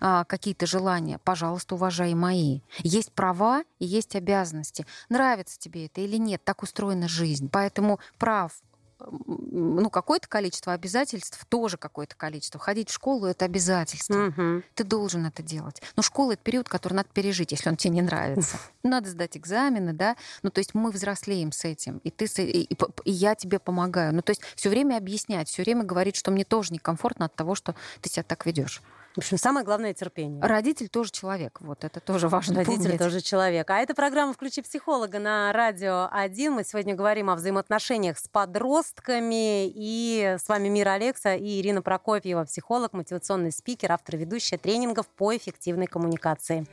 а, 0.00 0.24
какие-то 0.24 0.66
желания, 0.66 1.18
пожалуйста, 1.24 1.74
уважай 1.74 2.14
мои. 2.14 2.60
Есть 2.78 3.12
права 3.12 3.64
и 3.78 3.86
есть 3.86 4.16
обязанности. 4.16 4.86
Нравится 5.08 5.58
тебе 5.58 5.86
это 5.86 6.00
или 6.00 6.16
нет, 6.16 6.42
так 6.44 6.62
устроена 6.62 7.08
жизнь. 7.08 7.48
Поэтому 7.50 8.00
прав 8.18 8.52
ну, 8.98 9.90
какое-то 9.90 10.28
количество 10.28 10.72
обязательств, 10.72 11.44
тоже 11.48 11.76
какое-то 11.76 12.14
количество. 12.16 12.60
Ходить 12.60 12.90
в 12.90 12.92
школу— 12.92 13.26
это 13.26 13.44
обязательство. 13.44 14.28
Угу. 14.28 14.62
Ты 14.74 14.84
должен 14.84 15.26
это 15.26 15.42
делать. 15.42 15.82
Но 15.96 16.02
школа— 16.02 16.32
это 16.34 16.42
период, 16.42 16.68
который 16.68 16.94
надо 16.94 17.08
пережить, 17.12 17.52
если 17.52 17.68
он 17.68 17.76
тебе 17.76 17.94
не 17.94 18.02
нравится. 18.02 18.58
Надо 18.82 19.10
сдать 19.10 19.36
экзамены, 19.36 19.92
да. 19.92 20.16
Ну, 20.42 20.50
то 20.50 20.58
есть 20.58 20.74
мы 20.74 20.90
взрослеем 20.90 21.52
с 21.52 21.64
этим, 21.64 21.98
и, 21.98 22.10
ты, 22.10 22.26
и, 22.42 22.62
и, 22.62 22.78
и 23.04 23.10
я 23.10 23.34
тебе 23.34 23.58
помогаю. 23.58 24.14
Ну, 24.14 24.22
то 24.22 24.30
есть 24.30 24.42
все 24.54 24.68
время 24.68 24.96
объяснять, 24.96 25.48
все 25.48 25.62
время 25.62 25.84
говорить, 25.84 26.16
что 26.16 26.30
мне 26.30 26.44
тоже 26.44 26.72
некомфортно 26.72 27.26
от 27.26 27.34
того, 27.34 27.54
что 27.54 27.74
ты 28.00 28.08
себя 28.10 28.22
так 28.22 28.46
ведешь. 28.46 28.82
В 29.14 29.18
общем, 29.18 29.38
самое 29.38 29.64
главное 29.64 29.94
терпение. 29.94 30.42
Родитель 30.42 30.88
тоже 30.88 31.10
человек. 31.12 31.58
Вот 31.60 31.84
это 31.84 32.00
тоже 32.00 32.28
важно 32.28 32.56
Родитель 32.56 32.82
помнить. 32.82 32.98
тоже 32.98 33.20
человек. 33.20 33.70
А 33.70 33.78
это 33.78 33.94
программа 33.94 34.32
«Включи 34.32 34.60
психолога» 34.60 35.20
на 35.20 35.52
Радио 35.52 36.08
1. 36.10 36.52
Мы 36.52 36.64
сегодня 36.64 36.96
говорим 36.96 37.30
о 37.30 37.36
взаимоотношениях 37.36 38.18
с 38.18 38.26
подростками. 38.26 39.68
И 39.68 40.36
с 40.36 40.48
вами 40.48 40.66
Мира 40.66 40.94
Алекса 40.94 41.36
и 41.36 41.60
Ирина 41.60 41.80
Прокопьева, 41.80 42.44
психолог, 42.44 42.92
мотивационный 42.92 43.52
спикер, 43.52 43.92
автор 43.92 44.16
ведущая 44.16 44.58
тренингов 44.58 45.06
по 45.06 45.36
эффективной 45.36 45.86
коммуникации. 45.86 46.66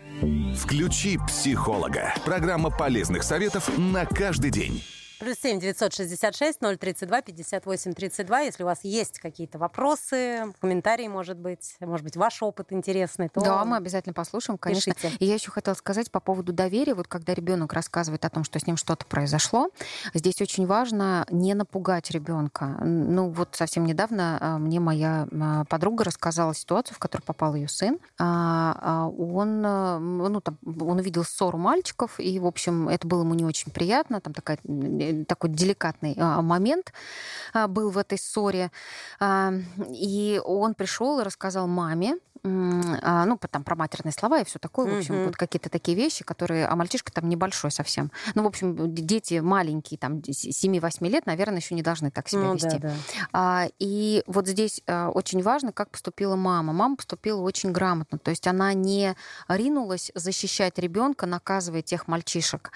«Включи 0.55 1.19
психолога». 1.27 2.15
Программа 2.25 2.71
полезных 2.71 3.21
советов 3.21 3.69
на 3.77 4.07
каждый 4.07 4.50
день. 4.50 4.83
Плюс 5.21 5.37
семь 5.39 5.59
девятьсот 5.59 5.93
шестьдесят 5.93 6.35
шесть 6.35 6.61
ноль 6.61 6.77
тридцать 6.77 7.07
два 7.07 7.21
пятьдесят 7.21 7.67
восемь 7.67 7.93
тридцать 7.93 8.25
два. 8.25 8.39
Если 8.39 8.63
у 8.63 8.65
вас 8.65 8.79
есть 8.81 9.19
какие-то 9.19 9.59
вопросы, 9.59 10.51
комментарии, 10.59 11.07
может 11.07 11.37
быть, 11.37 11.75
может 11.79 12.03
быть, 12.03 12.17
ваш 12.17 12.41
опыт 12.41 12.73
интересный, 12.73 13.29
то 13.29 13.39
Да, 13.39 13.63
мы 13.63 13.77
обязательно 13.77 14.13
послушаем, 14.13 14.57
конечно. 14.57 14.95
Пишите. 14.95 15.15
И 15.19 15.25
я 15.27 15.35
еще 15.35 15.51
хотела 15.51 15.75
сказать 15.75 16.09
по 16.09 16.19
поводу 16.19 16.53
доверия. 16.53 16.95
Вот 16.95 17.07
когда 17.07 17.35
ребенок 17.35 17.71
рассказывает 17.73 18.25
о 18.25 18.31
том, 18.31 18.43
что 18.43 18.57
с 18.57 18.65
ним 18.65 18.77
что-то 18.77 19.05
произошло, 19.05 19.69
здесь 20.15 20.41
очень 20.41 20.65
важно 20.65 21.27
не 21.29 21.53
напугать 21.53 22.09
ребенка. 22.09 22.65
Ну 22.83 23.29
вот 23.29 23.49
совсем 23.51 23.85
недавно 23.85 24.39
а, 24.41 24.57
мне 24.57 24.79
моя 24.79 25.27
а, 25.31 25.65
подруга 25.65 26.03
рассказала 26.03 26.55
ситуацию, 26.55 26.95
в 26.95 26.97
которую 26.97 27.27
попал 27.27 27.53
ее 27.53 27.67
сын. 27.67 27.99
А, 28.17 29.07
он, 29.15 29.61
ну, 29.61 30.41
там, 30.41 30.57
он 30.65 30.97
увидел 30.97 31.23
ссору 31.23 31.59
мальчиков, 31.59 32.19
и, 32.19 32.39
в 32.39 32.47
общем, 32.47 32.89
это 32.89 33.07
было 33.07 33.21
ему 33.21 33.35
не 33.35 33.45
очень 33.45 33.71
приятно. 33.71 34.19
Там 34.19 34.33
такая 34.33 34.57
такой 35.27 35.50
деликатный 35.50 36.15
а, 36.18 36.41
момент 36.41 36.94
а, 37.53 37.68
был 37.68 37.89
в 37.89 37.98
этой 37.98 38.18
ссоре. 38.18 38.72
А, 39.20 39.53
и 39.89 40.41
он 40.44 40.74
пришел 40.74 41.20
и 41.20 41.24
рассказал 41.24 41.68
маме, 41.68 42.18
ну, 42.43 43.39
там 43.50 43.63
про 43.63 43.75
матерные 43.75 44.13
слова 44.13 44.39
и 44.39 44.43
все 44.43 44.60
такое, 44.60 44.91
в 44.91 44.98
общем, 44.98 45.15
mm-hmm. 45.15 45.25
вот 45.25 45.36
какие-то 45.36 45.69
такие 45.69 45.95
вещи, 45.95 46.24
которые, 46.24 46.65
а 46.65 46.75
мальчишка 46.75 47.12
там 47.12 47.29
небольшой 47.29 47.71
совсем. 47.71 48.12
Ну, 48.36 48.43
в 48.43 48.48
общем, 48.48 48.93
дети 48.93 49.39
маленькие, 49.39 49.98
там, 49.98 50.19
7-8 50.19 51.07
лет, 51.07 51.25
наверное, 51.25 51.60
еще 51.60 51.75
не 51.75 51.83
должны 51.83 52.12
так 52.12 52.29
себя 52.29 52.41
ну, 52.43 52.55
вести. 52.55 52.79
Да, 52.79 52.89
да. 52.89 52.93
А, 53.33 53.67
и 53.79 54.24
вот 54.27 54.48
здесь 54.48 54.81
а, 54.88 55.10
очень 55.10 55.41
важно, 55.41 55.71
как 55.71 55.89
поступила 55.91 56.36
мама. 56.36 56.74
Мама 56.74 56.95
поступила 56.95 57.41
очень 57.41 57.71
грамотно, 57.71 58.17
то 58.17 58.31
есть 58.31 58.48
она 58.48 58.74
не 58.74 59.15
ринулась 59.48 60.12
защищать 60.15 60.77
ребенка, 60.79 61.25
наказывая 61.25 61.81
тех 61.81 62.07
мальчишек, 62.07 62.71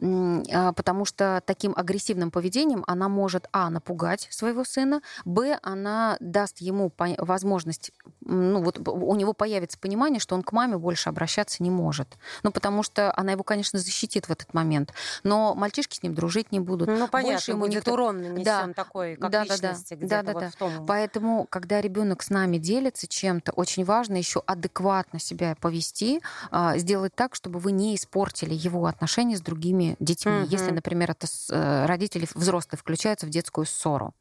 а, 0.00 0.72
потому 0.72 1.04
что 1.04 1.42
таким 1.46 1.72
агрессивным 1.76 2.30
поведением 2.30 2.84
она 2.86 3.08
может, 3.08 3.48
а, 3.52 3.70
напугать 3.70 4.28
своего 4.30 4.64
сына, 4.64 5.00
б, 5.24 5.58
она 5.62 6.16
даст 6.20 6.58
ему 6.58 6.92
возможность, 7.18 7.92
ну, 8.28 8.62
вот 8.62 8.86
у 8.86 9.14
него 9.14 9.32
появится 9.32 9.78
понимание, 9.78 10.20
что 10.20 10.34
он 10.34 10.42
к 10.42 10.52
маме 10.52 10.76
больше 10.76 11.08
обращаться 11.08 11.62
не 11.62 11.70
может. 11.70 12.08
Ну, 12.42 12.50
потому 12.50 12.82
что 12.82 13.12
она 13.16 13.32
его, 13.32 13.44
конечно, 13.44 13.78
защитит 13.78 14.28
в 14.28 14.32
этот 14.32 14.52
момент. 14.52 14.92
Но 15.22 15.54
мальчишки 15.54 15.96
с 15.96 16.02
ним 16.02 16.14
дружить 16.14 16.52
не 16.52 16.60
будут. 16.60 16.88
Ну, 16.88 17.08
понятно, 17.08 17.34
больше 17.34 17.50
ему 17.52 17.60
будет 17.60 17.74
никто... 17.76 17.92
урон 17.92 18.22
нанесен 18.22 18.44
да. 18.44 18.72
такой, 18.74 19.16
как 19.16 19.30
да, 19.30 19.44
личности, 19.44 19.94
да, 19.94 20.06
да. 20.06 20.06
да, 20.06 20.22
да, 20.22 20.32
вот 20.32 20.40
да. 20.40 20.50
в 20.50 20.56
том... 20.56 20.86
Поэтому, 20.86 21.46
когда 21.48 21.80
ребенок 21.80 22.22
с 22.22 22.30
нами 22.30 22.58
делится 22.58 23.06
чем-то, 23.06 23.52
очень 23.52 23.84
важно 23.84 24.16
еще 24.16 24.42
адекватно 24.46 25.20
себя 25.20 25.56
повести, 25.60 26.20
а, 26.50 26.76
сделать 26.78 27.14
так, 27.14 27.34
чтобы 27.34 27.58
вы 27.60 27.72
не 27.72 27.94
испортили 27.94 28.54
его 28.54 28.86
отношения 28.86 29.36
с 29.36 29.40
другими 29.40 29.96
детьми. 30.00 30.42
Угу. 30.42 30.48
Если, 30.48 30.70
например, 30.70 31.12
это 31.12 31.26
э, 31.50 31.86
родители 31.86 32.26
взрослые 32.34 32.78
включаются 32.78 33.26
в 33.26 33.30
детскую 33.30 33.66
ссору. 33.66 34.14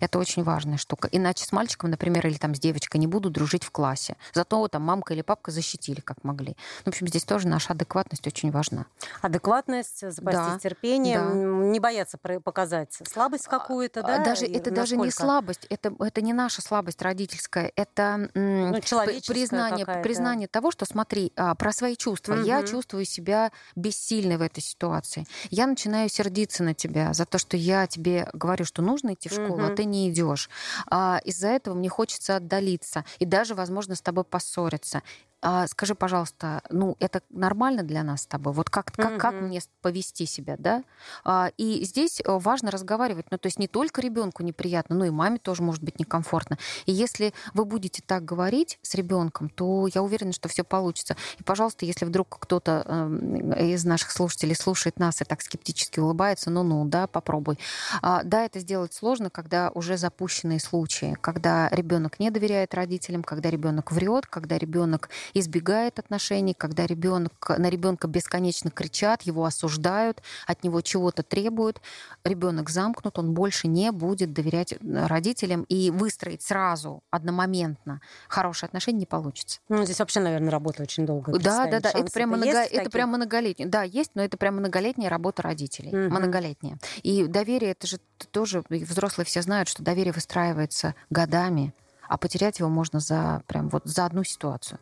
Это 0.00 0.18
очень 0.18 0.42
важная 0.42 0.78
штука. 0.78 1.08
Иначе 1.12 1.44
с 1.44 1.52
мальчиком, 1.52 1.90
например, 1.90 2.26
или 2.26 2.36
там 2.36 2.54
с 2.54 2.60
девочкой 2.60 3.00
не 3.00 3.06
будут 3.06 3.32
дружить 3.32 3.49
в 3.58 3.70
классе. 3.70 4.16
Зато 4.32 4.66
там 4.68 4.82
мамка 4.82 5.14
или 5.14 5.22
папка 5.22 5.50
защитили, 5.50 6.00
как 6.00 6.24
могли. 6.24 6.56
Ну, 6.84 6.84
в 6.84 6.88
общем, 6.88 7.06
здесь 7.08 7.24
тоже 7.24 7.48
наша 7.48 7.72
адекватность 7.72 8.26
очень 8.26 8.50
важна. 8.50 8.86
Адекватность, 9.22 10.00
запастись 10.00 10.54
да, 10.54 10.58
терпением, 10.58 11.62
да. 11.62 11.66
не 11.68 11.80
бояться 11.80 12.18
показать 12.18 12.98
слабость 13.06 13.46
а, 13.48 13.58
какую-то, 13.58 14.02
да? 14.02 14.24
Даже, 14.24 14.44
это 14.44 14.70
насколько? 14.70 14.74
даже 14.74 14.96
не 14.96 15.10
слабость, 15.10 15.66
это, 15.70 15.94
это 15.98 16.22
не 16.22 16.32
наша 16.32 16.62
слабость 16.62 17.02
родительская, 17.02 17.72
это 17.76 18.30
ну, 18.34 18.80
признание, 19.26 19.86
признание 20.02 20.48
того, 20.48 20.70
что, 20.70 20.84
смотри, 20.84 21.32
а, 21.36 21.54
про 21.54 21.72
свои 21.72 21.96
чувства. 21.96 22.34
Угу. 22.34 22.42
Я 22.42 22.62
чувствую 22.62 23.04
себя 23.04 23.52
бессильной 23.76 24.36
в 24.36 24.42
этой 24.42 24.60
ситуации. 24.62 25.26
Я 25.50 25.66
начинаю 25.66 26.08
сердиться 26.08 26.62
на 26.62 26.74
тебя 26.74 27.12
за 27.12 27.26
то, 27.26 27.38
что 27.38 27.56
я 27.56 27.86
тебе 27.86 28.28
говорю, 28.32 28.64
что 28.64 28.82
нужно 28.82 29.14
идти 29.14 29.28
в 29.28 29.32
школу, 29.32 29.54
угу. 29.54 29.72
а 29.72 29.76
ты 29.76 29.84
не 29.84 30.10
идешь. 30.10 30.48
А, 30.86 31.20
из-за 31.24 31.48
этого 31.48 31.74
мне 31.74 31.88
хочется 31.88 32.36
отдалиться 32.36 33.04
и 33.18 33.24
даже, 33.24 33.39
возможно, 33.54 33.94
с 33.94 34.00
тобой 34.00 34.24
поссориться. 34.24 35.02
А, 35.42 35.66
скажи, 35.66 35.94
пожалуйста, 35.94 36.62
ну 36.68 36.96
это 37.00 37.22
нормально 37.30 37.82
для 37.82 38.02
нас 38.02 38.22
с 38.22 38.26
тобой? 38.26 38.52
Вот 38.52 38.68
как, 38.68 38.92
как, 38.92 39.12
mm-hmm. 39.12 39.18
как 39.18 39.34
мне 39.40 39.60
повести 39.80 40.26
себя, 40.26 40.56
да? 40.58 40.84
А, 41.24 41.50
и 41.56 41.82
здесь 41.84 42.20
э, 42.20 42.24
важно 42.26 42.70
разговаривать, 42.70 43.26
ну 43.30 43.38
то 43.38 43.46
есть 43.46 43.58
не 43.58 43.66
только 43.66 44.02
ребенку 44.02 44.42
неприятно, 44.42 44.96
но 44.96 45.06
и 45.06 45.10
маме 45.10 45.38
тоже 45.38 45.62
может 45.62 45.82
быть 45.82 45.98
некомфортно. 45.98 46.58
И 46.84 46.92
если 46.92 47.32
вы 47.54 47.64
будете 47.64 48.02
так 48.04 48.24
говорить 48.24 48.78
с 48.82 48.94
ребенком, 48.94 49.48
то 49.48 49.88
я 49.94 50.02
уверена, 50.02 50.32
что 50.32 50.48
все 50.48 50.62
получится. 50.62 51.16
И, 51.38 51.42
пожалуйста, 51.42 51.86
если 51.86 52.04
вдруг 52.04 52.38
кто-то 52.38 52.84
э, 52.86 53.72
из 53.72 53.84
наших 53.86 54.10
слушателей 54.10 54.54
слушает 54.54 54.98
нас 54.98 55.22
и 55.22 55.24
так 55.24 55.40
скептически 55.40 56.00
улыбается, 56.00 56.50
ну-ну, 56.50 56.84
да, 56.84 57.06
попробуй. 57.06 57.58
А, 58.02 58.22
да, 58.24 58.44
это 58.44 58.60
сделать 58.60 58.92
сложно, 58.92 59.30
когда 59.30 59.70
уже 59.70 59.96
запущенные 59.96 60.60
случаи, 60.60 61.16
когда 61.22 61.70
ребенок 61.70 62.20
не 62.20 62.30
доверяет 62.30 62.74
родителям, 62.74 63.22
когда 63.22 63.48
ребенок 63.48 63.90
врет, 63.90 64.26
когда 64.26 64.58
ребенок 64.58 65.08
избегает 65.34 65.98
отношений, 65.98 66.54
когда 66.54 66.86
ребенок, 66.86 67.50
на 67.56 67.68
ребенка 67.68 68.08
бесконечно 68.08 68.70
кричат, 68.70 69.22
его 69.22 69.44
осуждают, 69.44 70.22
от 70.46 70.64
него 70.64 70.80
чего-то 70.80 71.22
требуют. 71.22 71.80
Ребенок 72.24 72.70
замкнут, 72.70 73.18
он 73.18 73.32
больше 73.34 73.68
не 73.68 73.92
будет 73.92 74.32
доверять 74.32 74.74
родителям 74.82 75.64
и 75.64 75.90
выстроить 75.90 76.42
сразу, 76.42 77.02
одномоментно 77.10 78.00
хорошие 78.28 78.68
отношения 78.68 79.00
не 79.00 79.06
получится. 79.06 79.60
Ну, 79.68 79.84
здесь 79.84 79.98
вообще, 79.98 80.20
наверное, 80.20 80.50
работа 80.50 80.82
очень 80.82 81.06
долго. 81.06 81.38
Да, 81.38 81.66
да, 81.66 81.80
да. 81.80 81.90
Это 81.90 82.10
прямо, 82.10 82.36
много... 82.36 82.52
это 82.52 82.90
прямо 82.90 83.16
многолетняя. 83.16 83.68
Да, 83.68 83.82
есть, 83.82 84.12
но 84.14 84.22
это 84.22 84.36
прямо 84.36 84.60
многолетняя 84.60 85.10
работа 85.10 85.42
родителей. 85.42 85.88
Угу. 85.88 86.14
Многолетняя. 86.14 86.78
И 87.02 87.26
доверие, 87.26 87.72
это 87.72 87.86
же 87.86 87.98
тоже 88.30 88.62
взрослые 88.68 89.26
все 89.26 89.42
знают, 89.42 89.68
что 89.68 89.82
доверие 89.82 90.12
выстраивается 90.12 90.94
годами 91.10 91.72
а 92.10 92.18
потерять 92.18 92.58
его 92.58 92.68
можно 92.68 92.98
за 92.98 93.42
прям 93.46 93.68
вот 93.68 93.82
за 93.84 94.04
одну 94.04 94.24
ситуацию. 94.24 94.80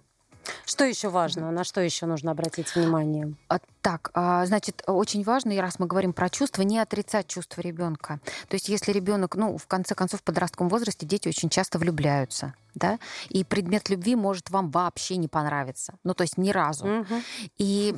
Что 0.64 0.84
еще 0.84 1.08
важно? 1.08 1.50
На 1.50 1.64
что 1.64 1.80
еще 1.80 2.06
нужно 2.06 2.30
обратить 2.30 2.74
внимание? 2.74 3.34
А, 3.48 3.58
так, 3.80 4.10
а, 4.14 4.44
значит, 4.46 4.82
очень 4.86 5.22
важно, 5.22 5.60
раз 5.60 5.78
мы 5.78 5.86
говорим 5.86 6.12
про 6.12 6.28
чувства, 6.28 6.62
не 6.62 6.78
отрицать 6.78 7.26
чувства 7.26 7.60
ребенка. 7.60 8.20
То 8.48 8.54
есть, 8.54 8.68
если 8.68 8.92
ребенок, 8.92 9.36
ну, 9.36 9.56
в 9.56 9.66
конце 9.66 9.94
концов, 9.94 10.20
в 10.20 10.22
подростковом 10.22 10.68
возрасте 10.68 11.06
дети 11.06 11.28
очень 11.28 11.48
часто 11.48 11.78
влюбляются 11.78 12.54
да, 12.78 12.98
и 13.28 13.44
предмет 13.44 13.90
любви 13.90 14.14
может 14.16 14.50
вам 14.50 14.70
вообще 14.70 15.16
не 15.16 15.28
понравиться, 15.28 15.94
ну 16.04 16.14
то 16.14 16.22
есть 16.22 16.38
ни 16.38 16.50
разу. 16.50 16.86
Угу. 16.86 17.14
И 17.58 17.94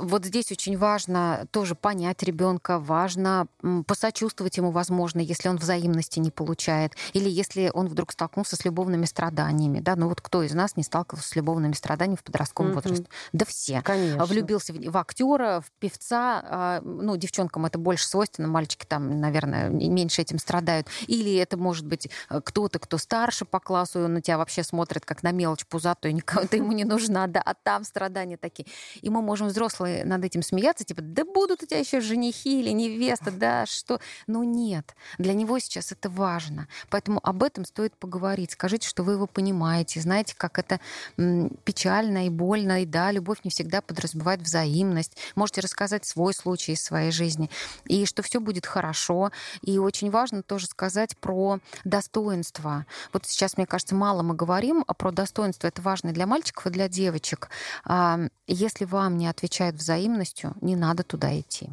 вот 0.00 0.24
здесь 0.24 0.52
очень 0.52 0.78
важно 0.78 1.46
тоже 1.50 1.74
понять 1.74 2.22
ребенка, 2.22 2.78
важно 2.78 3.46
посочувствовать 3.86 4.56
ему, 4.56 4.70
возможно, 4.70 5.20
если 5.20 5.48
он 5.48 5.56
взаимности 5.56 6.20
не 6.20 6.30
получает, 6.30 6.94
или 7.12 7.28
если 7.28 7.70
он 7.72 7.88
вдруг 7.88 8.12
столкнулся 8.12 8.56
с 8.56 8.64
любовными 8.64 9.04
страданиями, 9.04 9.80
да, 9.80 9.96
ну 9.96 10.08
вот 10.08 10.20
кто 10.20 10.42
из 10.42 10.54
нас 10.54 10.76
не 10.76 10.82
сталкивался 10.82 11.28
с 11.28 11.36
любовными 11.36 11.72
страданиями 11.72 12.16
в 12.16 12.24
подростковом 12.24 12.70
угу. 12.70 12.80
возрасте? 12.80 13.06
Да 13.32 13.44
все. 13.44 13.82
Конечно. 13.82 14.24
Влюбился 14.24 14.72
в 14.72 14.96
актера, 14.96 15.13
в 15.60 15.64
певца, 15.78 16.42
а, 16.44 16.80
ну 16.82 17.16
девчонкам 17.16 17.66
это 17.66 17.78
больше 17.78 18.06
свойственно, 18.06 18.48
мальчики 18.48 18.84
там, 18.86 19.20
наверное, 19.20 19.68
меньше 19.68 20.22
этим 20.22 20.38
страдают, 20.38 20.88
или 21.06 21.34
это 21.36 21.56
может 21.56 21.86
быть 21.86 22.08
э, 22.30 22.40
кто-то, 22.42 22.78
кто 22.78 22.98
старше 22.98 23.44
по 23.44 23.60
классу, 23.60 24.00
он 24.00 24.14
на 24.14 24.22
тебя 24.22 24.38
вообще 24.38 24.62
смотрит 24.62 25.04
как 25.04 25.22
на 25.22 25.32
мелочь 25.32 25.66
пузатую, 25.66 26.14
никому 26.14 26.46
ты 26.46 26.58
ему 26.58 26.72
не 26.72 26.84
нужна, 26.84 27.26
да, 27.26 27.40
а 27.40 27.54
там 27.54 27.84
страдания 27.84 28.36
такие. 28.36 28.66
И 29.02 29.10
мы 29.10 29.22
можем 29.22 29.48
взрослые 29.48 30.04
над 30.04 30.24
этим 30.24 30.42
смеяться, 30.42 30.84
типа, 30.84 31.02
да 31.02 31.24
будут 31.24 31.62
у 31.62 31.66
тебя 31.66 31.80
еще 31.80 32.00
женихи 32.00 32.60
или 32.60 32.70
невеста, 32.70 33.30
да, 33.30 33.66
что? 33.66 34.00
Ну 34.26 34.42
нет, 34.42 34.94
для 35.18 35.34
него 35.34 35.58
сейчас 35.58 35.92
это 35.92 36.08
важно. 36.10 36.68
Поэтому 36.90 37.20
об 37.22 37.42
этом 37.42 37.64
стоит 37.64 37.96
поговорить. 37.96 38.52
Скажите, 38.52 38.88
что 38.88 39.02
вы 39.02 39.12
его 39.12 39.26
понимаете, 39.26 40.00
знаете, 40.00 40.34
как 40.36 40.58
это 40.58 40.80
печально 41.64 42.26
и 42.26 42.30
больно, 42.30 42.82
и 42.82 42.86
да, 42.86 43.10
любовь 43.10 43.38
не 43.44 43.50
всегда 43.50 43.80
подразумевает 43.80 44.42
взаимность. 44.94 45.16
Можете 45.34 45.60
рассказать 45.60 46.04
свой 46.04 46.32
случай 46.34 46.72
из 46.72 46.82
своей 46.82 47.10
жизни, 47.10 47.50
и 47.86 48.06
что 48.06 48.22
все 48.22 48.40
будет 48.40 48.66
хорошо. 48.66 49.30
И 49.62 49.78
очень 49.78 50.10
важно 50.10 50.42
тоже 50.42 50.66
сказать 50.66 51.16
про 51.18 51.58
достоинство. 51.84 52.86
Вот 53.12 53.26
сейчас, 53.26 53.56
мне 53.56 53.66
кажется, 53.66 53.94
мало 53.94 54.22
мы 54.22 54.34
говорим 54.34 54.84
а 54.86 54.94
про 54.94 55.10
достоинство. 55.10 55.66
Это 55.66 55.82
важно 55.82 56.12
для 56.12 56.26
мальчиков 56.26 56.66
и 56.66 56.70
для 56.70 56.88
девочек. 56.88 57.48
Если 58.46 58.84
вам 58.84 59.18
не 59.18 59.28
отвечают 59.28 59.76
взаимностью, 59.76 60.54
не 60.60 60.76
надо 60.76 61.02
туда 61.02 61.38
идти. 61.38 61.70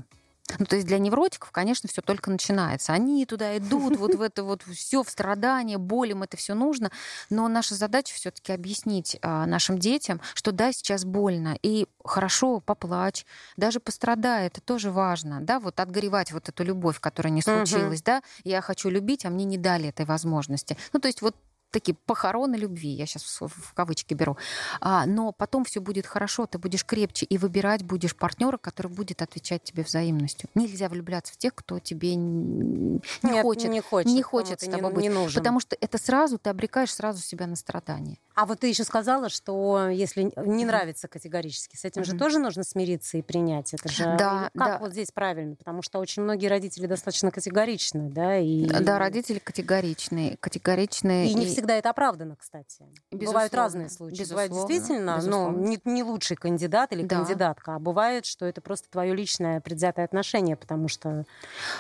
Ну, 0.59 0.65
то 0.65 0.75
есть 0.75 0.87
для 0.87 0.97
невротиков, 0.97 1.51
конечно, 1.51 1.87
все 1.89 2.01
только 2.01 2.29
начинается. 2.29 2.93
Они 2.93 3.25
туда 3.25 3.57
идут, 3.57 3.97
вот 3.97 4.15
в 4.15 4.21
это 4.21 4.43
вот 4.43 4.63
все 4.63 5.03
в 5.03 5.09
страдания, 5.09 5.77
боль 5.77 6.11
им 6.11 6.23
это 6.23 6.37
все 6.37 6.53
нужно. 6.53 6.91
Но 7.29 7.47
наша 7.47 7.75
задача 7.75 8.13
все-таки 8.13 8.51
объяснить 8.51 9.17
а, 9.21 9.45
нашим 9.45 9.77
детям, 9.77 10.21
что 10.33 10.51
да, 10.51 10.71
сейчас 10.71 11.05
больно, 11.05 11.57
и 11.61 11.87
хорошо, 12.03 12.59
поплачь, 12.59 13.25
даже 13.57 13.79
пострадай, 13.79 14.47
это 14.47 14.61
тоже 14.61 14.91
важно, 14.91 15.41
да, 15.41 15.59
вот 15.59 15.79
отгоревать 15.79 16.31
вот 16.31 16.49
эту 16.49 16.63
любовь, 16.63 16.99
которая 16.99 17.31
не 17.31 17.41
случилась, 17.41 18.01
да, 18.01 18.21
я 18.43 18.61
хочу 18.61 18.89
любить, 18.89 19.25
а 19.25 19.29
мне 19.29 19.45
не 19.45 19.57
дали 19.57 19.89
этой 19.89 20.05
возможности. 20.05 20.77
Ну, 20.93 20.99
то 20.99 21.07
есть 21.07 21.21
вот 21.21 21.35
такие 21.71 21.95
похороны 22.05 22.55
любви, 22.55 22.89
я 22.89 23.05
сейчас 23.05 23.39
в 23.41 23.73
кавычки 23.73 24.13
беру. 24.13 24.37
А, 24.79 25.05
но 25.05 25.31
потом 25.31 25.63
все 25.63 25.79
будет 25.79 26.05
хорошо, 26.05 26.45
ты 26.45 26.57
будешь 26.57 26.85
крепче 26.85 27.25
и 27.25 27.37
выбирать 27.37 27.83
будешь 27.83 28.15
партнера, 28.15 28.57
который 28.57 28.91
будет 28.91 29.21
отвечать 29.21 29.63
тебе 29.63 29.83
взаимностью. 29.83 30.49
Нельзя 30.55 30.89
влюбляться 30.89 31.33
в 31.33 31.37
тех, 31.37 31.55
кто 31.55 31.79
тебе 31.79 32.15
не 32.15 33.01
Нет, 33.23 33.41
хочет, 33.41 33.71
не 33.71 33.81
хочет, 33.81 34.11
не 34.11 34.21
хочет 34.21 34.61
с 34.61 34.65
тобой 34.65 34.89
не, 34.89 34.95
быть, 34.95 35.03
не 35.03 35.09
нужен. 35.09 35.41
потому 35.41 35.59
что 35.59 35.75
это 35.79 35.97
сразу 35.97 36.37
ты 36.37 36.49
обрекаешь 36.49 36.93
сразу 36.93 37.21
себя 37.21 37.47
на 37.47 37.55
страдания. 37.55 38.17
А 38.35 38.45
вот 38.45 38.59
ты 38.59 38.67
еще 38.67 38.83
сказала, 38.83 39.29
что 39.29 39.89
если 39.89 40.31
не 40.45 40.65
нравится 40.65 41.07
категорически, 41.07 41.75
с 41.75 41.85
этим 41.85 42.01
mm-hmm. 42.01 42.05
же 42.05 42.17
тоже 42.17 42.39
нужно 42.39 42.63
смириться 42.63 43.17
и 43.17 43.21
принять. 43.21 43.73
Это 43.73 43.89
же 43.89 44.03
да, 44.03 44.49
как 44.57 44.67
да. 44.67 44.77
вот 44.79 44.91
здесь 44.91 45.11
правильно, 45.11 45.55
потому 45.55 45.81
что 45.81 45.99
очень 45.99 46.23
многие 46.23 46.47
родители 46.47 46.87
достаточно 46.87 47.31
категоричны, 47.31 48.09
да, 48.09 48.37
и 48.37 48.65
да, 48.65 48.99
родители 48.99 49.39
категоричные, 49.39 50.37
категоричные 50.37 51.27
и, 51.27 51.31
и... 51.31 51.35
не 51.35 51.45
всегда 51.45 51.60
это 51.69 51.89
оправдано, 51.89 52.35
кстати. 52.35 52.85
Безусловно. 53.11 53.27
Бывают 53.27 53.53
разные 53.53 53.89
случаи. 53.89 54.19
Безусловно. 54.19 54.47
Бывает 54.47 54.69
действительно, 54.69 55.21
ну, 55.21 55.51
не, 55.51 55.79
не 55.85 56.03
лучший 56.03 56.37
кандидат 56.37 56.93
или 56.93 57.03
да. 57.03 57.17
кандидатка, 57.17 57.75
а 57.75 57.79
бывает, 57.79 58.25
что 58.25 58.45
это 58.45 58.61
просто 58.61 58.89
твое 58.89 59.15
личное 59.15 59.61
предвзятое 59.61 60.05
отношение, 60.05 60.55
потому 60.55 60.87
что 60.87 61.25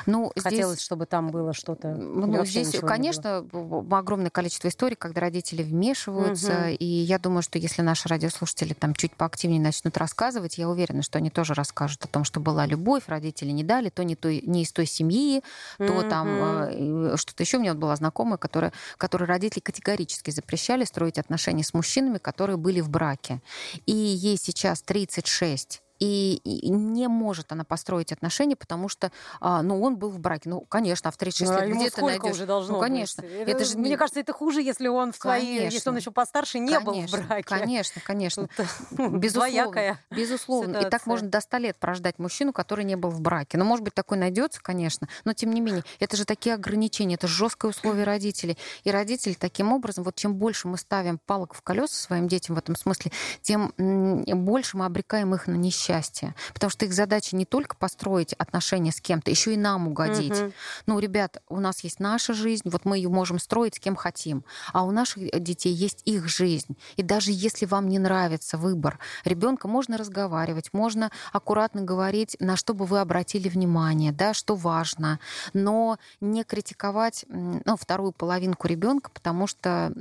ну, 0.05 0.31
хотелось, 0.37 0.75
здесь... 0.75 0.85
чтобы 0.85 1.05
там 1.05 1.29
было 1.29 1.53
что-то. 1.53 1.89
Ну, 1.89 2.45
здесь, 2.45 2.79
конечно, 2.79 3.45
огромное 3.91 4.29
количество 4.29 4.67
историй, 4.67 4.95
когда 4.95 5.21
родители 5.21 5.63
вмешиваются, 5.63 6.51
угу. 6.51 6.75
и 6.79 6.85
я 6.85 7.19
думаю, 7.19 7.41
что 7.41 7.57
если 7.57 7.81
наши 7.81 8.07
радиослушатели 8.07 8.73
там 8.73 8.93
чуть 8.93 9.15
поактивнее 9.15 9.61
начнут 9.61 9.97
рассказывать, 9.97 10.57
я 10.57 10.69
уверена, 10.69 11.01
что 11.01 11.17
они 11.17 11.29
тоже 11.29 11.53
расскажут 11.53 12.03
о 12.05 12.07
том, 12.07 12.23
что 12.23 12.39
была 12.39 12.65
любовь, 12.65 13.03
родители 13.07 13.51
не 13.51 13.63
дали, 13.63 13.89
то 13.89 14.03
не, 14.03 14.15
той, 14.15 14.41
не 14.45 14.63
из 14.63 14.71
той 14.71 14.85
семьи, 14.85 15.43
то 15.77 15.93
угу. 15.93 16.09
там 16.09 16.27
э, 16.29 17.17
что-то 17.17 17.43
еще. 17.43 17.57
У 17.57 17.61
меня 17.61 17.73
вот 17.73 17.79
была 17.79 17.95
знакомая, 17.95 18.37
которая, 18.37 18.73
которой 18.97 19.25
родители 19.25 19.59
категорически 19.71 20.31
запрещали 20.31 20.83
строить 20.83 21.17
отношения 21.17 21.63
с 21.63 21.73
мужчинами, 21.73 22.17
которые 22.17 22.57
были 22.57 22.81
в 22.81 22.89
браке. 22.89 23.41
И 23.85 23.93
ей 23.93 24.37
сейчас 24.37 24.81
36 24.81 25.81
и, 26.01 26.41
не 26.71 27.07
может 27.07 27.51
она 27.51 27.63
построить 27.63 28.11
отношения, 28.11 28.55
потому 28.55 28.89
что, 28.89 29.11
а, 29.39 29.61
ну, 29.61 29.79
он 29.81 29.97
был 29.97 30.09
в 30.09 30.19
браке. 30.19 30.49
Ну, 30.49 30.61
конечно, 30.61 31.09
а 31.09 31.11
в 31.11 31.17
36 31.17 31.51
ну, 31.51 31.59
лет 31.59 31.63
а 31.63 31.75
где 31.75 31.89
ты 31.91 32.01
найдешь? 32.01 32.31
уже 32.31 32.45
должно 32.47 32.73
Ну, 32.73 32.79
конечно. 32.79 33.21
Быть. 33.21 33.31
Это, 33.31 33.51
это 33.51 33.65
же, 33.65 33.77
мне 33.77 33.97
кажется, 33.97 34.19
это 34.19 34.33
хуже, 34.33 34.63
если 34.63 34.87
он 34.87 35.11
в 35.11 35.19
твоей, 35.19 35.69
если 35.69 35.89
он 35.89 35.97
еще 35.97 36.09
постарше 36.09 36.57
не 36.57 36.73
конечно, 36.73 36.91
был 36.91 37.23
в 37.23 37.27
браке. 37.27 37.43
Конечно, 37.43 38.01
конечно. 38.03 38.49
Безусловно. 38.91 39.99
Безусловно. 40.09 40.77
И 40.77 40.89
так 40.89 41.05
можно 41.05 41.29
до 41.29 41.39
100 41.39 41.57
лет 41.57 41.77
прождать 41.77 42.17
мужчину, 42.17 42.51
который 42.51 42.83
не 42.83 42.95
был 42.95 43.11
в 43.11 43.21
браке. 43.21 43.59
Ну, 43.59 43.65
может 43.65 43.83
быть, 43.83 43.93
такой 43.93 44.17
найдется, 44.17 44.59
конечно, 44.59 45.07
но 45.23 45.33
тем 45.33 45.51
не 45.51 45.61
менее, 45.61 45.83
это 45.99 46.17
же 46.17 46.25
такие 46.25 46.55
ограничения, 46.55 47.13
это 47.13 47.27
жесткое 47.27 47.69
условие 47.69 48.05
родителей. 48.05 48.57
И 48.83 48.89
родители 48.89 49.33
таким 49.33 49.71
образом, 49.71 50.03
вот 50.03 50.15
чем 50.15 50.33
больше 50.33 50.67
мы 50.67 50.79
ставим 50.79 51.19
палок 51.19 51.53
в 51.53 51.61
колеса 51.61 51.93
своим 51.93 52.27
детям 52.27 52.55
в 52.55 52.57
этом 52.57 52.75
смысле, 52.75 53.11
тем 53.43 53.71
больше 53.77 54.77
мы 54.77 54.85
обрекаем 54.85 55.35
их 55.35 55.45
на 55.45 55.55
несчастье 55.55 55.90
счастья. 55.91 56.35
Потому 56.53 56.69
что 56.69 56.85
их 56.85 56.93
задача 56.93 57.35
не 57.35 57.45
только 57.45 57.75
построить 57.75 58.33
отношения 58.33 58.91
с 58.91 59.01
кем-то, 59.01 59.29
еще 59.31 59.53
и 59.53 59.57
нам 59.57 59.87
угодить. 59.87 60.39
Угу. 60.39 60.51
Ну, 60.87 60.99
ребят, 60.99 61.41
у 61.49 61.59
нас 61.59 61.83
есть 61.83 61.99
наша 61.99 62.33
жизнь, 62.33 62.69
вот 62.69 62.85
мы 62.85 62.97
ее 62.97 63.09
можем 63.09 63.39
строить 63.39 63.75
с 63.75 63.79
кем 63.79 63.95
хотим. 63.95 64.43
А 64.73 64.83
у 64.83 64.91
наших 64.91 65.31
детей 65.41 65.73
есть 65.73 66.01
их 66.05 66.27
жизнь. 66.27 66.77
И 66.95 67.03
даже 67.03 67.31
если 67.31 67.65
вам 67.65 67.89
не 67.89 67.99
нравится 67.99 68.57
выбор 68.57 68.99
ребенка, 69.25 69.67
можно 69.67 69.97
разговаривать, 69.97 70.69
можно 70.73 71.11
аккуратно 71.33 71.81
говорить, 71.81 72.37
на 72.39 72.55
что 72.55 72.73
бы 72.73 72.85
вы 72.85 72.99
обратили 72.99 73.49
внимание, 73.49 74.11
да, 74.11 74.33
что 74.33 74.55
важно, 74.55 75.19
но 75.53 75.97
не 76.19 76.43
критиковать 76.43 77.25
ну, 77.29 77.77
вторую 77.77 78.11
половинку 78.11 78.67
ребенка, 78.67 79.09
потому 79.11 79.47
что, 79.47 79.91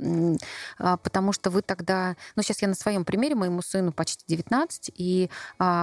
а, 0.77 0.97
потому 0.97 1.33
что 1.33 1.49
вы 1.49 1.61
тогда... 1.61 2.15
Ну, 2.35 2.43
сейчас 2.43 2.61
я 2.61 2.67
на 2.67 2.75
своем 2.75 3.05
примере, 3.05 3.35
моему 3.35 3.61
сыну 3.61 3.91
почти 3.91 4.23
19, 4.27 4.91
и 4.95 5.29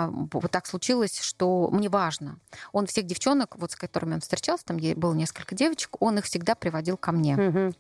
а, 0.05 0.11
вот 0.11 0.51
так 0.51 0.67
случилось, 0.67 1.21
что 1.21 1.69
мне 1.71 1.89
важно. 1.89 2.39
Он 2.73 2.87
всех 2.87 3.07
девчонок, 3.07 3.57
вот 3.57 3.73
с 3.73 3.77
которыми 3.77 4.15
он 4.15 4.21
встречался, 4.21 4.65
там 4.65 4.79
было 4.97 5.15
несколько 5.15 5.55
девочек, 5.55 5.97
он 6.01 6.19
их 6.19 6.25
всегда 6.25 6.55
приводил 6.55 6.97
ко 6.97 7.13
мне. 7.13 7.37
Угу. 7.37 7.75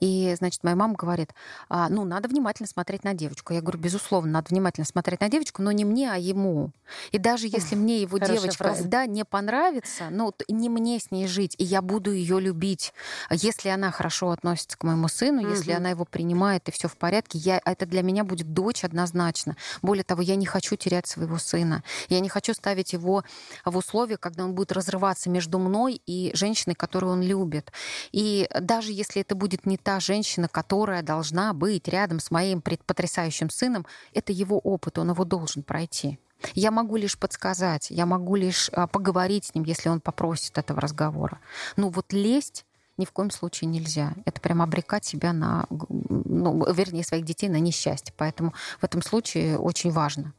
И, 0.00 0.34
значит, 0.38 0.62
моя 0.64 0.76
мама 0.76 0.94
говорит, 0.94 1.32
а, 1.68 1.88
ну, 1.88 2.04
надо 2.04 2.28
внимательно 2.28 2.68
смотреть 2.68 3.04
на 3.04 3.14
девочку. 3.14 3.52
Я 3.52 3.60
говорю, 3.60 3.78
безусловно, 3.78 4.32
надо 4.32 4.48
внимательно 4.50 4.84
смотреть 4.84 5.20
на 5.20 5.28
девочку, 5.28 5.62
но 5.62 5.72
не 5.72 5.84
мне, 5.84 6.10
а 6.10 6.16
ему. 6.16 6.72
И 7.12 7.18
даже 7.18 7.46
если 7.46 7.74
мне 7.74 8.02
его 8.02 8.18
девочка 8.18 8.64
фраза. 8.64 8.84
да, 8.84 9.06
не 9.06 9.24
понравится, 9.24 10.04
ну, 10.10 10.32
не 10.48 10.68
мне 10.68 10.98
с 11.00 11.10
ней 11.10 11.26
жить, 11.26 11.54
и 11.58 11.64
я 11.64 11.82
буду 11.82 12.12
ее 12.12 12.40
любить. 12.40 12.92
Если 13.30 13.68
она 13.68 13.90
хорошо 13.90 14.30
относится 14.30 14.76
к 14.76 14.84
моему 14.84 15.08
сыну, 15.08 15.42
угу. 15.42 15.50
если 15.50 15.72
она 15.72 15.90
его 15.90 16.04
принимает, 16.04 16.68
и 16.68 16.72
все 16.72 16.88
в 16.88 16.96
порядке, 16.96 17.38
я, 17.38 17.60
это 17.64 17.86
для 17.86 18.02
меня 18.02 18.24
будет 18.24 18.52
дочь 18.52 18.84
однозначно. 18.84 19.56
Более 19.82 20.04
того, 20.04 20.22
я 20.22 20.36
не 20.36 20.46
хочу 20.46 20.76
терять 20.76 21.06
своего 21.06 21.38
сына. 21.38 21.82
Я 22.08 22.20
не 22.20 22.28
хочу 22.28 22.54
ставить 22.54 22.92
его 22.92 23.24
в 23.64 23.76
условия, 23.76 24.16
когда 24.16 24.44
он 24.44 24.54
будет 24.54 24.72
разрываться 24.72 25.30
между 25.30 25.58
мной 25.58 26.00
и 26.06 26.30
женщиной, 26.34 26.74
которую 26.74 27.12
он 27.12 27.22
любит. 27.22 27.72
И 28.12 28.48
даже 28.60 28.92
если 28.92 29.22
это 29.22 29.34
будет 29.34 29.45
не 29.64 29.76
та 29.76 30.00
женщина, 30.00 30.48
которая 30.48 31.02
должна 31.02 31.52
быть 31.52 31.88
рядом 31.88 32.20
с 32.20 32.30
моим 32.30 32.60
потрясающим 32.60 33.50
сыном, 33.50 33.86
это 34.12 34.32
его 34.32 34.58
опыт, 34.58 34.98
он 34.98 35.10
его 35.10 35.24
должен 35.24 35.62
пройти. 35.62 36.18
Я 36.54 36.70
могу 36.70 36.96
лишь 36.96 37.18
подсказать, 37.18 37.90
я 37.90 38.06
могу 38.06 38.36
лишь 38.36 38.68
а, 38.72 38.86
поговорить 38.86 39.46
с 39.46 39.54
ним, 39.54 39.64
если 39.64 39.88
он 39.88 40.00
попросит 40.00 40.58
этого 40.58 40.80
разговора. 40.80 41.38
Но 41.76 41.88
вот 41.88 42.12
лезть 42.12 42.64
ни 42.98 43.04
в 43.04 43.12
коем 43.12 43.30
случае 43.30 43.68
нельзя. 43.68 44.14
Это 44.24 44.40
прям 44.40 44.62
обрекать 44.62 45.04
себя 45.04 45.32
на, 45.32 45.66
ну, 45.68 46.72
вернее, 46.72 47.04
своих 47.04 47.24
детей 47.24 47.48
на 47.48 47.60
несчастье. 47.60 48.14
Поэтому 48.16 48.54
в 48.80 48.84
этом 48.84 49.02
случае 49.02 49.58
очень 49.58 49.90
важно 49.90 50.32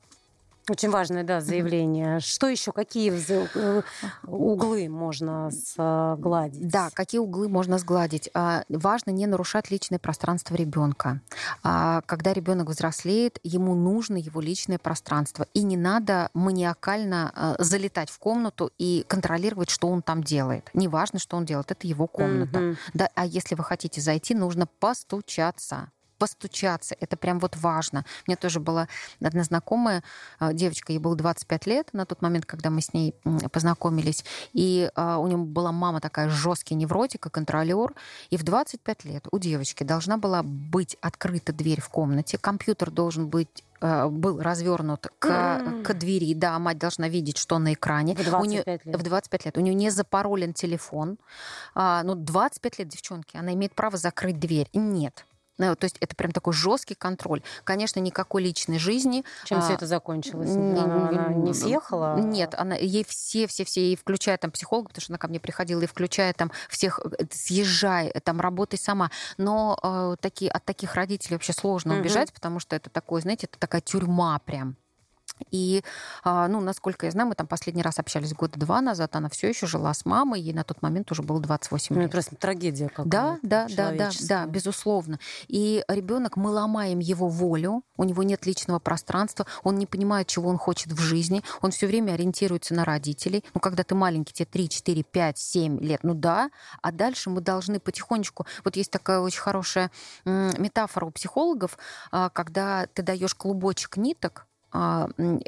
Очень 0.69 0.89
важное, 0.89 1.23
да, 1.23 1.39
заявление. 1.39 2.19
Что 2.19 2.47
еще, 2.47 2.73
какие 2.73 3.13
э, 3.29 3.81
углы 4.25 4.89
можно 4.89 5.49
сгладить? 5.49 6.67
Да, 6.67 6.89
какие 6.93 7.19
углы 7.19 7.47
можно 7.47 7.77
сгладить? 7.77 8.29
А, 8.33 8.63
важно 8.67 9.11
не 9.11 9.27
нарушать 9.27 9.71
личное 9.71 9.97
пространство 9.97 10.55
ребенка. 10.55 11.21
А, 11.63 12.01
когда 12.05 12.33
ребенок 12.33 12.67
взрослеет, 12.67 13.39
ему 13.43 13.75
нужно 13.75 14.17
его 14.17 14.41
личное 14.41 14.77
пространство. 14.77 15.47
И 15.53 15.63
не 15.63 15.77
надо 15.77 16.29
маниакально 16.33 17.31
а, 17.33 17.55
залетать 17.59 18.09
в 18.09 18.19
комнату 18.19 18.71
и 18.77 19.05
контролировать, 19.07 19.69
что 19.69 19.87
он 19.87 20.01
там 20.01 20.21
делает. 20.21 20.69
Неважно, 20.73 21.19
что 21.19 21.37
он 21.37 21.45
делает, 21.45 21.71
это 21.71 21.87
его 21.87 22.07
комната. 22.07 22.59
Mm-hmm. 22.59 22.77
Да, 22.93 23.09
а 23.15 23.25
если 23.25 23.55
вы 23.55 23.63
хотите 23.63 24.01
зайти, 24.01 24.35
нужно 24.35 24.67
постучаться 24.67 25.91
постучаться. 26.17 26.95
Это 26.99 27.17
прям 27.17 27.39
вот 27.39 27.55
важно. 27.55 28.05
У 28.25 28.31
меня 28.31 28.37
тоже 28.37 28.59
была 28.59 28.87
одна 29.21 29.43
знакомая 29.43 30.03
а, 30.39 30.53
девочка, 30.53 30.91
ей 30.93 30.99
было 30.99 31.15
25 31.15 31.65
лет 31.67 31.89
на 31.93 32.05
тот 32.05 32.21
момент, 32.21 32.45
когда 32.45 32.69
мы 32.69 32.81
с 32.81 32.93
ней 32.93 33.15
познакомились. 33.51 34.25
И 34.53 34.89
а, 34.95 35.17
у 35.17 35.27
нее 35.27 35.37
была 35.37 35.71
мама 35.71 36.01
такая 36.01 36.29
жесткий 36.29 36.75
невротик 36.75 37.25
и 37.25 37.29
контролер. 37.29 37.93
И 38.29 38.37
в 38.37 38.43
25 38.43 39.05
лет 39.05 39.27
у 39.31 39.39
девочки 39.39 39.83
должна 39.83 40.17
была 40.17 40.43
быть 40.43 40.97
открыта 41.01 41.53
дверь 41.53 41.81
в 41.81 41.89
комнате, 41.89 42.37
компьютер 42.37 42.91
должен 42.91 43.27
быть 43.27 43.63
а, 43.79 44.07
был 44.07 44.41
развернут 44.41 45.07
к, 45.19 45.27
mm. 45.27 45.83
к 45.83 45.93
двери, 45.93 46.33
да, 46.33 46.57
мать 46.57 46.79
должна 46.79 47.09
видеть, 47.09 47.37
что 47.37 47.59
на 47.59 47.73
экране. 47.73 48.15
В 48.15 48.23
25 48.23 48.41
у 48.41 48.45
нее, 48.45 48.63
лет. 48.65 48.81
В 48.85 49.03
25 49.03 49.45
лет. 49.45 49.57
У 49.57 49.61
нее 49.61 49.73
не 49.73 49.89
запаролен 49.89 50.53
телефон. 50.53 51.17
А, 51.75 52.03
ну, 52.03 52.15
25 52.15 52.79
лет 52.79 52.87
девчонки, 52.87 53.37
она 53.37 53.53
имеет 53.53 53.75
право 53.75 53.97
закрыть 53.97 54.39
дверь. 54.39 54.69
Нет. 54.73 55.25
Ну, 55.57 55.75
то 55.75 55.85
есть 55.85 55.97
это 55.99 56.15
прям 56.15 56.31
такой 56.31 56.53
жесткий 56.53 56.95
контроль. 56.95 57.41
Конечно, 57.63 57.99
никакой 57.99 58.43
личной 58.43 58.79
жизни. 58.79 59.23
Чем 59.45 59.59
а, 59.59 59.61
все 59.61 59.73
это 59.73 59.87
закончилось? 59.87 60.51
Она, 60.55 61.09
она 61.09 61.27
не 61.33 61.53
съехала? 61.53 62.17
Нет, 62.19 62.53
она, 62.57 62.75
ей 62.75 63.05
все, 63.07 63.47
все, 63.47 63.65
все, 63.65 63.91
и 63.91 63.95
включая 63.95 64.37
там 64.37 64.51
психолога, 64.51 64.89
потому 64.89 65.01
что 65.01 65.13
она 65.13 65.17
ко 65.17 65.27
мне 65.27 65.39
приходила, 65.39 65.81
и 65.81 65.87
включая 65.87 66.33
там 66.33 66.51
всех, 66.69 66.99
э, 66.99 67.25
съезжай, 67.31 68.11
там 68.23 68.39
работай 68.39 68.79
сама. 68.79 69.11
Но 69.37 69.77
э, 69.81 70.15
такие, 70.19 70.51
от 70.51 70.63
таких 70.65 70.95
родителей 70.95 71.35
вообще 71.35 71.53
сложно 71.53 71.97
убежать, 71.99 72.33
потому 72.33 72.59
что 72.59 72.75
это 72.75 72.89
такое, 72.89 73.21
знаете, 73.21 73.47
это 73.47 73.59
такая 73.59 73.81
тюрьма 73.81 74.39
прям. 74.39 74.75
И, 75.51 75.83
а, 76.23 76.47
ну, 76.47 76.61
насколько 76.61 77.05
я 77.05 77.11
знаю, 77.11 77.29
мы 77.29 77.35
там 77.35 77.47
последний 77.47 77.81
раз 77.81 77.99
общались 77.99 78.33
года 78.33 78.59
два 78.59 78.81
назад, 78.81 79.15
она 79.15 79.29
все 79.29 79.49
еще 79.49 79.67
жила 79.67 79.93
с 79.93 80.05
мамой, 80.05 80.41
ей 80.41 80.53
на 80.53 80.63
тот 80.63 80.81
момент 80.81 81.11
уже 81.11 81.23
было 81.23 81.39
28 81.39 81.95
ну, 81.95 82.01
лет. 82.01 82.09
Ну, 82.09 82.11
просто 82.11 82.35
трагедия 82.35 82.89
какая-то. 82.89 83.09
Да, 83.09 83.39
да, 83.41 83.67
да, 83.75 83.91
да, 83.91 84.09
да, 84.27 84.45
безусловно. 84.45 85.19
И 85.47 85.83
ребенок, 85.87 86.37
мы 86.37 86.49
ломаем 86.49 86.99
его 86.99 87.27
волю, 87.27 87.83
у 87.97 88.03
него 88.03 88.23
нет 88.23 88.45
личного 88.45 88.79
пространства, 88.79 89.45
он 89.63 89.75
не 89.77 89.85
понимает, 89.85 90.27
чего 90.27 90.49
он 90.49 90.57
хочет 90.57 90.91
в 90.91 90.99
жизни, 90.99 91.43
он 91.61 91.71
все 91.71 91.87
время 91.87 92.13
ориентируется 92.13 92.73
на 92.73 92.85
родителей. 92.85 93.43
Ну, 93.53 93.59
когда 93.59 93.83
ты 93.83 93.95
маленький, 93.95 94.33
тебе 94.33 94.45
3, 94.45 94.69
4, 94.69 95.03
5, 95.03 95.37
7 95.37 95.79
лет, 95.79 95.99
ну 96.03 96.13
да, 96.13 96.49
а 96.81 96.91
дальше 96.91 97.29
мы 97.29 97.41
должны 97.41 97.79
потихонечку... 97.79 98.45
Вот 98.63 98.75
есть 98.75 98.91
такая 98.91 99.19
очень 99.19 99.41
хорошая 99.41 99.91
метафора 100.25 101.05
у 101.05 101.11
психологов, 101.11 101.77
а, 102.11 102.29
когда 102.29 102.87
ты 102.93 103.01
даешь 103.01 103.35
клубочек 103.35 103.97
ниток, 103.97 104.47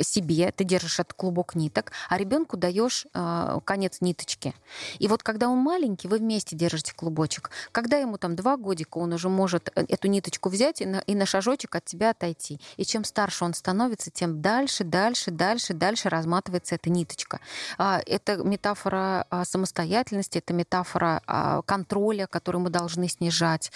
себе, 0.02 0.52
ты 0.52 0.64
держишь 0.64 1.00
этот 1.00 1.14
клубок 1.14 1.56
ниток, 1.56 1.92
а 2.10 2.18
ребенку 2.18 2.58
даешь 2.58 3.06
а, 3.14 3.60
конец 3.62 3.98
ниточки. 4.02 4.54
И 5.00 5.08
вот 5.08 5.24
когда 5.24 5.50
он 5.50 5.60
маленький, 5.60 6.08
вы 6.08 6.18
вместе 6.18 6.56
держите 6.56 6.94
клубочек. 6.94 7.52
Когда 7.72 7.98
ему 7.98 8.18
там 8.18 8.36
два 8.36 8.58
годика, 8.58 8.98
он 8.98 9.14
уже 9.14 9.30
может 9.30 9.72
э, 9.76 9.86
эту 9.88 10.08
ниточку 10.08 10.50
взять 10.50 10.82
и 10.82 10.86
на, 10.86 11.00
и 11.00 11.16
на 11.16 11.26
шажочек 11.26 11.76
от 11.76 11.86
тебя 11.86 12.12
отойти. 12.12 12.60
И 12.78 12.86
чем 12.86 13.04
старше 13.04 13.46
он 13.46 13.54
становится, 13.54 14.12
тем 14.12 14.42
дальше, 14.42 14.84
дальше, 14.84 15.32
дальше, 15.32 15.74
дальше 15.74 16.10
разматывается 16.10 16.76
эта 16.76 16.90
ниточка. 16.90 17.40
А, 17.78 18.02
это 18.06 18.38
метафора 18.38 19.26
самостоятельности, 19.44 20.40
это 20.40 20.54
метафора 20.54 21.22
контроля, 21.66 22.28
который 22.28 22.58
мы 22.62 22.70
должны 22.70 23.08
снижать. 23.08 23.72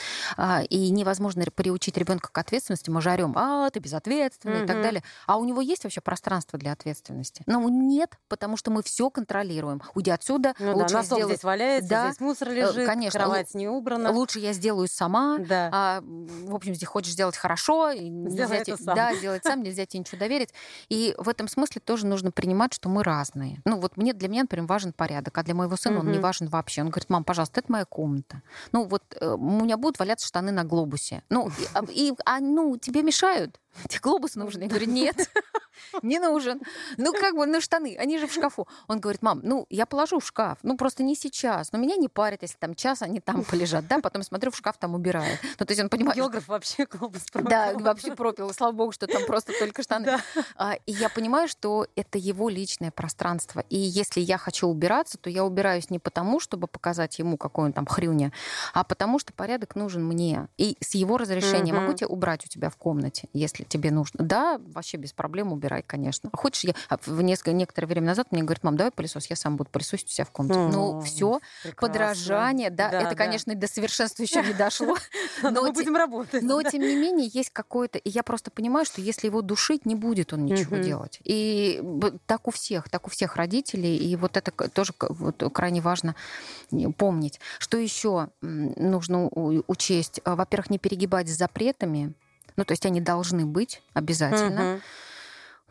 И 0.70 0.90
невозможно 0.90 1.44
приучить 1.56 1.98
ребенка 1.98 2.30
к 2.32 2.38
ответственности. 2.38 2.90
Мы 2.90 3.02
жарем, 3.02 3.34
а, 3.38 3.70
ты 3.70 3.80
безответственный 3.80 4.62
mm-hmm. 4.62 4.64
и 4.64 4.68
так 4.68 4.82
далее. 4.82 5.04
А 5.28 5.38
у 5.44 5.46
него 5.46 5.62
есть 5.62 5.84
вообще 5.84 6.02
пространство 6.02 6.58
для 6.58 6.72
ответственности? 6.72 7.44
Ну, 7.46 7.68
нет, 7.70 8.18
потому 8.30 8.58
что 8.58 8.72
мы 8.72 8.82
все 8.82 9.10
контролируем. 9.10 9.82
Уйди 9.94 10.10
отсюда, 10.10 10.54
ну, 10.58 10.78
лучше 10.78 10.94
да, 10.94 11.00
я 11.00 11.04
сделаю... 11.04 11.28
здесь 11.28 11.44
валяется, 11.44 11.90
да, 11.90 12.08
здесь 12.08 12.20
мусор 12.22 12.50
э, 12.50 12.54
лежит, 12.54 12.86
конечно, 12.86 13.20
кровать 13.20 13.54
не 13.54 13.68
убрана. 13.68 14.12
Лучше 14.12 14.40
я 14.40 14.54
сделаю 14.54 14.88
сама. 14.88 15.38
Да. 15.40 15.70
А, 15.72 16.02
в 16.02 16.56
общем, 16.56 16.72
если 16.72 16.86
хочешь 16.86 17.14
сделать 17.14 17.36
хорошо, 17.36 17.92
нельзя 17.94 18.46
это 18.56 18.78
сам. 18.78 18.96
Да, 18.96 19.14
сделать 19.14 19.44
сам, 19.44 19.64
нельзя 19.64 19.86
тебе 19.86 20.00
ничего 20.00 20.18
доверить. 20.18 20.50
И 20.90 21.14
в 21.18 21.28
этом 21.28 21.48
смысле 21.48 21.82
тоже 21.84 22.08
нужно 22.08 22.32
принимать, 22.32 22.74
что 22.74 22.90
мы 22.90 23.04
разные. 23.04 23.62
Ну, 23.66 23.80
вот 23.80 23.98
мне, 23.98 24.14
для 24.14 24.30
меня, 24.30 24.44
например, 24.44 24.68
важен 24.68 24.94
порядок, 24.94 25.38
а 25.38 25.44
для 25.44 25.54
моего 25.54 25.76
сына 25.76 26.00
он 26.00 26.12
не 26.12 26.20
важен 26.20 26.48
вообще. 26.48 26.82
Он 26.82 26.90
говорит, 26.90 27.10
мам, 27.10 27.24
пожалуйста, 27.24 27.60
это 27.60 27.72
моя 27.72 27.86
комната. 27.86 28.42
Ну, 28.72 28.86
вот 28.86 29.04
э, 29.20 29.28
у 29.28 29.62
меня 29.62 29.78
будут 29.78 30.00
валяться 30.00 30.26
штаны 30.26 30.52
на 30.52 30.64
глобусе. 30.64 31.24
Ну, 31.30 31.50
и, 31.50 31.68
а, 31.74 31.84
и 31.90 32.14
а, 32.26 32.40
ну, 32.40 32.78
тебе 32.78 33.04
мешают? 33.04 33.60
Тебе 33.88 34.00
глобус 34.02 34.36
нужен? 34.36 34.62
Я 34.62 34.68
говорю, 34.68 34.88
нет, 34.88 35.30
не 36.02 36.20
нужен. 36.20 36.62
Ну, 36.98 37.14
как 37.14 37.36
бы, 37.36 37.46
ну, 37.46 37.62
штаны, 37.62 37.96
они 37.98 38.18
же 38.18 38.28
в 38.28 38.34
шкафу. 38.34 38.68
Он 38.88 39.00
говорит, 39.00 39.22
мам, 39.22 39.40
ну, 39.44 39.66
я 39.70 39.86
положу 39.86 40.20
в 40.20 40.26
шкаф, 40.26 40.58
ну, 40.64 40.78
просто 40.78 41.04
не 41.04 41.16
сейчас. 41.16 41.72
Но 41.72 41.80
меня 41.80 41.96
не 41.96 42.08
парит, 42.08 42.42
если 42.42 42.58
там 42.58 42.76
час 42.76 43.02
они 43.02 43.20
там 43.20 43.44
полежат, 43.44 43.88
да, 43.88 44.00
потом 44.00 44.24
смотрю, 44.24 44.52
в 44.52 44.56
шкаф 44.56 44.78
там 44.78 44.96
убирают. 44.96 45.40
Ну, 45.60 45.66
то 45.66 45.72
есть 45.72 45.82
он 45.82 45.90
понимает... 45.90 46.18
Географ 46.18 46.48
вообще 46.48 46.86
глобус 46.86 47.24
пропил. 47.32 47.50
Да, 47.50 47.74
вообще 47.76 48.16
пропил, 48.16 48.54
слава 48.54 48.72
богу, 48.74 48.92
что 48.92 49.08
там 49.08 49.26
просто 49.26 49.54
только 49.58 49.84
штаны. 49.84 50.06
Да. 50.06 50.20
А, 50.56 50.74
и 50.86 50.92
я 50.92 51.10
понимаю, 51.10 51.48
что 51.48 51.88
это 51.96 52.18
его 52.18 52.50
личное 52.50 52.92
пространство. 52.92 53.64
И 53.70 53.78
если 53.78 54.20
я 54.20 54.38
хочу 54.38 54.68
убираться, 54.68 55.18
то 55.18 55.30
я 55.30 55.46
убираюсь 55.46 55.90
не 55.90 56.00
потому, 56.00 56.40
чтобы 56.40 56.68
показать 56.68 57.20
ему, 57.20 57.38
какой 57.38 57.66
он 57.66 57.74
там 57.74 57.86
хрюня, 57.86 58.32
а 58.74 58.84
потому 58.84 59.20
что 59.20 59.34
порядок 59.34 59.76
нужен 59.76 60.06
мне. 60.06 60.48
И 60.58 60.78
с 60.82 60.96
его 60.96 61.18
разрешения 61.18 61.74
могу 61.74 61.94
тебя 61.94 62.08
убрать 62.08 62.46
у 62.46 62.50
тебя 62.50 62.70
в 62.70 62.78
комнате, 62.78 63.30
если 63.34 63.54
если 63.54 63.64
тебе 63.64 63.92
нужно. 63.92 64.24
Да, 64.24 64.60
вообще 64.68 64.98
без 64.98 65.14
проблем 65.14 65.52
убирай, 65.64 65.82
конечно. 65.82 66.30
А 66.32 66.38
хочешь, 66.38 66.64
я 66.64 66.74
а, 66.90 66.98
в 67.06 67.22
несколько, 67.22 67.54
некоторое 67.54 67.88
время 67.88 68.08
назад 68.08 68.32
мне 68.32 68.44
говорит, 68.44 68.64
мам, 68.64 68.76
давай 68.76 68.92
пылесос, 68.92 69.28
я 69.28 69.36
сам 69.36 69.56
буду 69.56 69.70
пылесосить 69.70 70.08
у 70.08 70.12
себя 70.12 70.26
в 70.26 70.32
комнате. 70.32 70.60
Mm, 70.60 70.72
ну, 70.72 71.02
все, 71.02 71.40
подражание, 71.78 72.70
да, 72.70 72.90
да 72.90 73.02
это, 73.02 73.10
да. 73.12 73.16
конечно, 73.16 73.56
до 73.56 73.68
совершенства 73.68 74.24
еще 74.24 74.42
не 74.44 74.54
дошло. 74.54 74.98
Но 75.44 75.62
мы 75.62 75.72
будем 75.72 75.96
работать. 75.96 76.44
Но, 76.44 76.62
тем 76.64 76.82
не 76.82 76.96
менее, 76.96 77.30
есть 77.32 77.52
какое-то... 77.52 77.98
И 77.98 78.10
я 78.10 78.24
просто 78.24 78.52
понимаю, 78.52 78.86
что 78.86 79.02
если 79.02 79.28
его 79.28 79.42
душить, 79.42 79.86
не 79.86 79.96
будет 79.96 80.34
он 80.34 80.46
ничего 80.46 80.78
делать. 80.78 81.20
И 81.24 81.82
так 82.26 82.48
у 82.48 82.52
всех, 82.52 82.90
так 82.90 83.08
у 83.08 83.10
всех 83.10 83.36
родителей. 83.36 83.98
И 83.98 84.16
вот 84.16 84.38
это 84.38 84.52
тоже 84.52 84.94
крайне 84.94 85.82
важно 85.82 86.16
помнить. 86.98 87.40
Что 87.60 87.78
еще 87.78 88.30
нужно 88.42 89.30
учесть? 89.68 90.20
Во-первых, 90.26 90.70
не 90.70 90.80
перегибать 90.80 91.30
с 91.30 91.38
запретами, 91.38 92.14
ну, 92.56 92.66
то 92.66 92.74
есть 92.74 92.86
они 92.86 93.02
должны 93.02 93.46
быть 93.46 93.82
обязательно. 93.94 94.76
Угу. 94.76 94.82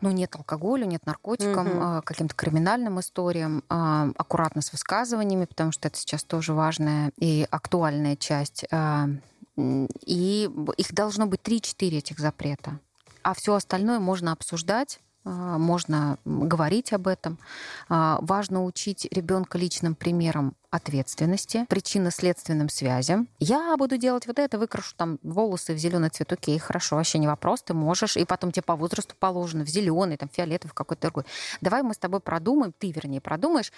Ну, 0.01 0.11
нет 0.11 0.35
алкоголю, 0.35 0.85
нет 0.85 1.05
наркотикам, 1.05 1.67
угу. 1.67 2.01
каким-то 2.03 2.35
криминальным 2.35 2.99
историям, 2.99 3.63
а, 3.69 4.09
аккуратно 4.17 4.61
с 4.61 4.71
высказываниями, 4.71 5.45
потому 5.45 5.71
что 5.71 5.87
это 5.87 5.97
сейчас 5.97 6.23
тоже 6.23 6.53
важная 6.53 7.11
и 7.17 7.47
актуальная 7.49 8.15
часть. 8.15 8.65
А, 8.71 9.07
и 9.55 10.49
их 10.77 10.93
должно 10.93 11.27
быть 11.27 11.41
3-4 11.41 11.97
этих 11.97 12.19
запрета. 12.19 12.79
А 13.21 13.33
все 13.33 13.53
остальное 13.55 13.99
можно 13.99 14.31
обсуждать 14.31 14.99
можно 15.25 16.17
говорить 16.25 16.91
об 16.91 17.07
этом. 17.07 17.39
Важно 17.87 18.65
учить 18.65 19.07
ребенка 19.09 19.57
личным 19.57 19.95
примером 19.95 20.53
ответственности, 20.73 21.65
причинно-следственным 21.69 22.67
связям. 22.67 23.27
Я 23.39 23.77
буду 23.77 23.97
делать 23.97 24.25
вот 24.25 24.39
это, 24.39 24.57
выкрашу 24.57 24.95
там 24.95 25.19
волосы 25.21 25.75
в 25.75 25.77
зеленый 25.77 26.09
цвет, 26.09 26.33
окей, 26.33 26.57
хорошо, 26.57 26.95
вообще 26.95 27.19
не 27.19 27.27
вопрос, 27.27 27.61
ты 27.61 27.75
можешь, 27.75 28.17
и 28.17 28.25
потом 28.25 28.51
тебе 28.51 28.63
по 28.63 28.75
возрасту 28.75 29.15
положено 29.19 29.65
в 29.65 29.69
зеленый, 29.69 30.17
там 30.17 30.29
фиолетовый 30.29 30.73
какой-то 30.73 31.03
другой. 31.03 31.25
Давай 31.61 31.83
мы 31.83 31.93
с 31.93 31.97
тобой 31.99 32.21
продумаем, 32.21 32.73
ты, 32.77 32.91
вернее, 32.91 33.21
продумаешь 33.21 33.71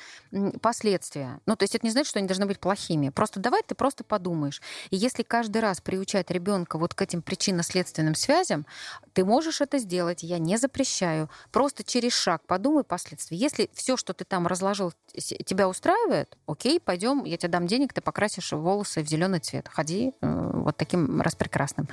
последствия. 0.61 1.41
Ну, 1.45 1.57
то 1.57 1.63
есть 1.63 1.75
это 1.75 1.85
не 1.85 1.91
значит, 1.91 2.09
что 2.09 2.19
они 2.19 2.29
должны 2.29 2.45
быть 2.45 2.59
плохими. 2.59 3.09
Просто 3.09 3.41
давай 3.41 3.61
ты 3.61 3.75
просто 3.75 4.05
подумаешь. 4.05 4.61
И 4.89 4.95
если 4.95 5.23
каждый 5.23 5.61
раз 5.61 5.81
приучать 5.81 6.31
ребенка 6.31 6.77
вот 6.77 6.93
к 6.93 7.01
этим 7.01 7.21
причинно-следственным 7.21 8.15
связям, 8.15 8.65
ты 9.11 9.25
можешь 9.25 9.59
это 9.59 9.79
сделать, 9.79 10.23
я 10.23 10.39
не 10.39 10.57
запрещаю. 10.57 11.29
Просто 11.51 11.83
через 11.83 12.13
шаг 12.13 12.41
подумай 12.45 12.85
последствия. 12.85 13.37
Если 13.37 13.69
все, 13.73 13.97
что 13.97 14.13
ты 14.13 14.23
там 14.23 14.47
разложил, 14.47 14.93
тебя 15.13 15.67
устраивает, 15.67 16.37
окей, 16.47 16.79
пойдем, 16.85 17.23
я 17.25 17.37
тебе 17.37 17.49
дам 17.49 17.67
денег, 17.67 17.91
ты 17.93 18.01
покрасишь 18.01 18.51
волосы 18.51 19.03
в 19.03 19.07
зеленый 19.07 19.39
цвет. 19.39 19.67
Ходи 19.67 20.13
э, 20.21 20.51
вот 20.53 20.77
таким 20.77 21.21
распрекрасным. 21.21 21.87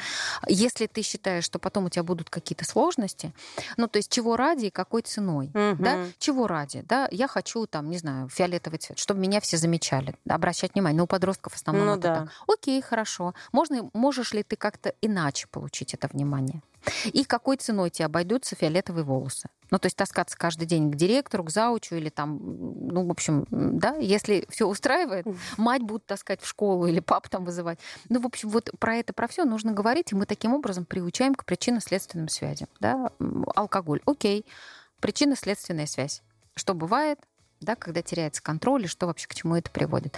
Если 0.47 0.87
ты 0.87 1.03
считаешь, 1.03 1.45
что 1.45 1.59
потом 1.59 1.87
у 1.87 1.89
тебя 1.89 2.05
будут 2.05 2.31
какие-то 2.31 2.65
сложности, 2.65 3.33
ну, 3.77 3.89
то 3.89 3.97
есть 3.97 4.11
чего 4.11 4.37
ради 4.37 4.67
и 4.67 4.71
какой 4.71 5.03
ценой, 5.03 5.47
угу. 5.49 5.83
да, 5.83 6.07
чего 6.19 6.47
ради, 6.47 6.83
да, 6.83 7.09
я 7.11 7.27
хочу 7.27 7.67
там, 7.67 7.91
не 7.91 7.99
знаю, 7.99 8.29
фиолетовый 8.29 8.79
цвет, 8.79 8.99
чтобы 8.99 9.21
меня 9.21 9.41
все 9.41 9.57
замечали, 9.57 10.15
обращать 10.29 10.75
внимание, 10.75 10.99
ну, 10.99 11.05
у 11.05 11.07
подростков 11.07 11.55
в 11.55 11.57
основном 11.57 11.87
ну, 11.87 11.93
это 11.95 12.03
да. 12.03 12.15
так. 12.15 12.31
Окей, 12.47 12.81
хорошо. 12.83 13.35
Можно, 13.53 13.91
можешь 13.95 14.33
ли 14.33 14.43
ты 14.43 14.57
как-то 14.57 14.95
иначе 15.01 15.47
получить 15.51 15.95
это 15.95 16.09
внимание? 16.09 16.63
И 17.13 17.25
какой 17.25 17.57
ценой 17.57 17.91
тебе 17.91 18.07
обойдутся 18.07 18.57
фиолетовые 18.57 19.05
волосы? 19.05 19.49
Ну, 19.71 19.79
то 19.79 19.87
есть 19.87 19.97
таскаться 19.97 20.37
каждый 20.37 20.67
день 20.67 20.91
к 20.91 20.97
директору, 20.97 21.45
к 21.45 21.51
заучу 21.51 21.95
или 21.95 22.11
там, 22.11 22.39
ну, 22.43 23.07
в 23.07 23.11
общем, 23.11 23.47
да, 23.51 23.97
если 23.97 24.47
все 24.51 24.67
устраивает, 24.67 25.27
мать 25.57 25.83
будут 25.83 26.05
таскать 26.05 26.43
в 26.43 26.47
школу 26.47 26.87
или 26.87 27.01
пап 27.01 27.29
там 27.29 27.45
вызывать. 27.45 27.79
Ну, 28.09 28.21
в 28.21 28.27
общем, 28.27 28.51
вот 28.51 28.71
про 28.79 28.97
это, 28.97 29.13
про 29.13 29.27
все 29.29 29.45
нужно 29.45 29.73
говорить, 29.73 30.13
и 30.13 30.15
мы 30.15 30.27
таким 30.27 30.53
образом 30.53 30.85
приучаем 30.85 31.35
к 31.35 31.45
причинно-следственным 31.45 32.29
связям. 32.29 32.69
Да? 32.81 33.13
Алкоголь, 33.55 34.03
окей, 34.05 34.45
причинно-следственная 35.01 35.87
связь. 35.87 36.23
Что 36.55 36.75
бывает? 36.75 37.19
да, 37.63 37.77
когда 37.77 38.03
теряется 38.03 38.43
контроль, 38.43 38.85
и 38.85 38.89
что 38.89 39.07
вообще 39.07 39.29
к 39.29 39.35
чему 39.35 39.57
это 39.57 39.71
приводит. 39.71 40.17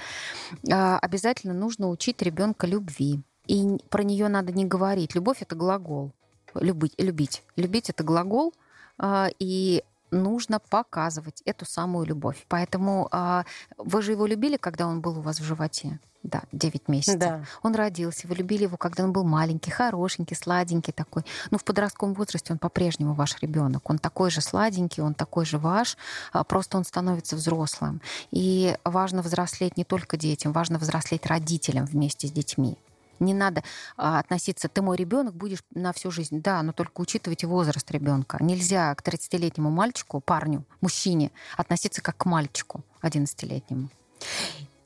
А, 0.71 0.99
обязательно 0.99 1.55
нужно 1.55 1.89
учить 1.91 2.23
ребенка 2.23 2.67
любви. 2.67 3.23
И 3.47 3.77
про 3.91 4.03
нее 4.03 4.29
надо 4.29 4.53
не 4.53 4.65
говорить. 4.65 5.15
Любовь 5.15 5.43
это 5.43 5.55
глагол. 5.55 6.13
Любить, 6.55 6.95
любить. 6.99 7.43
Любить 7.57 7.91
это 7.91 8.05
глагол, 8.05 8.55
а, 8.99 9.29
и 9.39 9.83
нужно 10.11 10.61
показывать 10.61 11.43
эту 11.45 11.67
самую 11.67 12.07
любовь. 12.07 12.45
Поэтому 12.49 13.09
а, 13.11 13.45
вы 13.77 14.03
же 14.03 14.13
его 14.13 14.27
любили, 14.27 14.57
когда 14.57 14.87
он 14.87 15.01
был 15.01 15.19
у 15.19 15.23
вас 15.23 15.41
в 15.41 15.45
животе? 15.45 15.99
Да, 16.23 16.43
9 16.53 16.89
месяцев. 16.89 17.19
Да. 17.19 17.45
Он 17.63 17.75
родился, 17.75 18.27
вы 18.27 18.37
любили 18.37 18.63
его, 18.63 18.79
когда 18.79 19.05
он 19.05 19.13
был 19.13 19.25
маленький, 19.25 19.71
хорошенький, 19.71 20.35
сладенький 20.35 20.93
такой. 20.95 21.23
Но 21.51 21.59
в 21.59 21.65
подростковом 21.65 22.15
возрасте 22.15 22.55
он 22.55 22.59
по-прежнему 22.59 23.13
ваш 23.13 23.39
ребенок. 23.43 23.91
Он 23.91 23.99
такой 23.99 24.31
же 24.31 24.41
сладенький, 24.41 25.03
он 25.03 25.13
такой 25.13 25.45
же 25.45 25.59
ваш, 25.59 25.99
а, 26.33 26.43
просто 26.43 26.79
он 26.79 26.85
становится 26.85 27.37
взрослым. 27.37 28.01
И 28.31 28.75
важно 28.85 29.21
взрослеть 29.21 29.77
не 29.77 29.85
только 29.85 30.17
детям, 30.17 30.53
важно 30.53 30.79
взрослеть 30.79 31.27
родителям 31.27 31.85
вместе 31.85 32.27
с 32.27 32.33
детьми. 32.33 32.79
Не 33.21 33.35
надо 33.35 33.63
а, 33.97 34.19
относиться, 34.19 34.69
ты 34.69 34.83
мой 34.83 34.97
ребенок, 34.97 35.35
будешь 35.35 35.63
на 35.75 35.93
всю 35.93 36.11
жизнь. 36.11 36.41
Да, 36.41 36.63
но 36.63 36.73
только 36.73 37.01
учитывайте 37.01 37.47
возраст 37.47 37.91
ребенка. 37.91 38.39
Нельзя 38.41 38.95
к 38.95 39.03
30-летнему 39.03 39.71
мальчику, 39.71 40.21
парню, 40.21 40.65
мужчине 40.81 41.31
относиться 41.57 42.03
как 42.03 42.17
к 42.17 42.25
мальчику 42.27 42.83
11-летнему. 43.03 43.89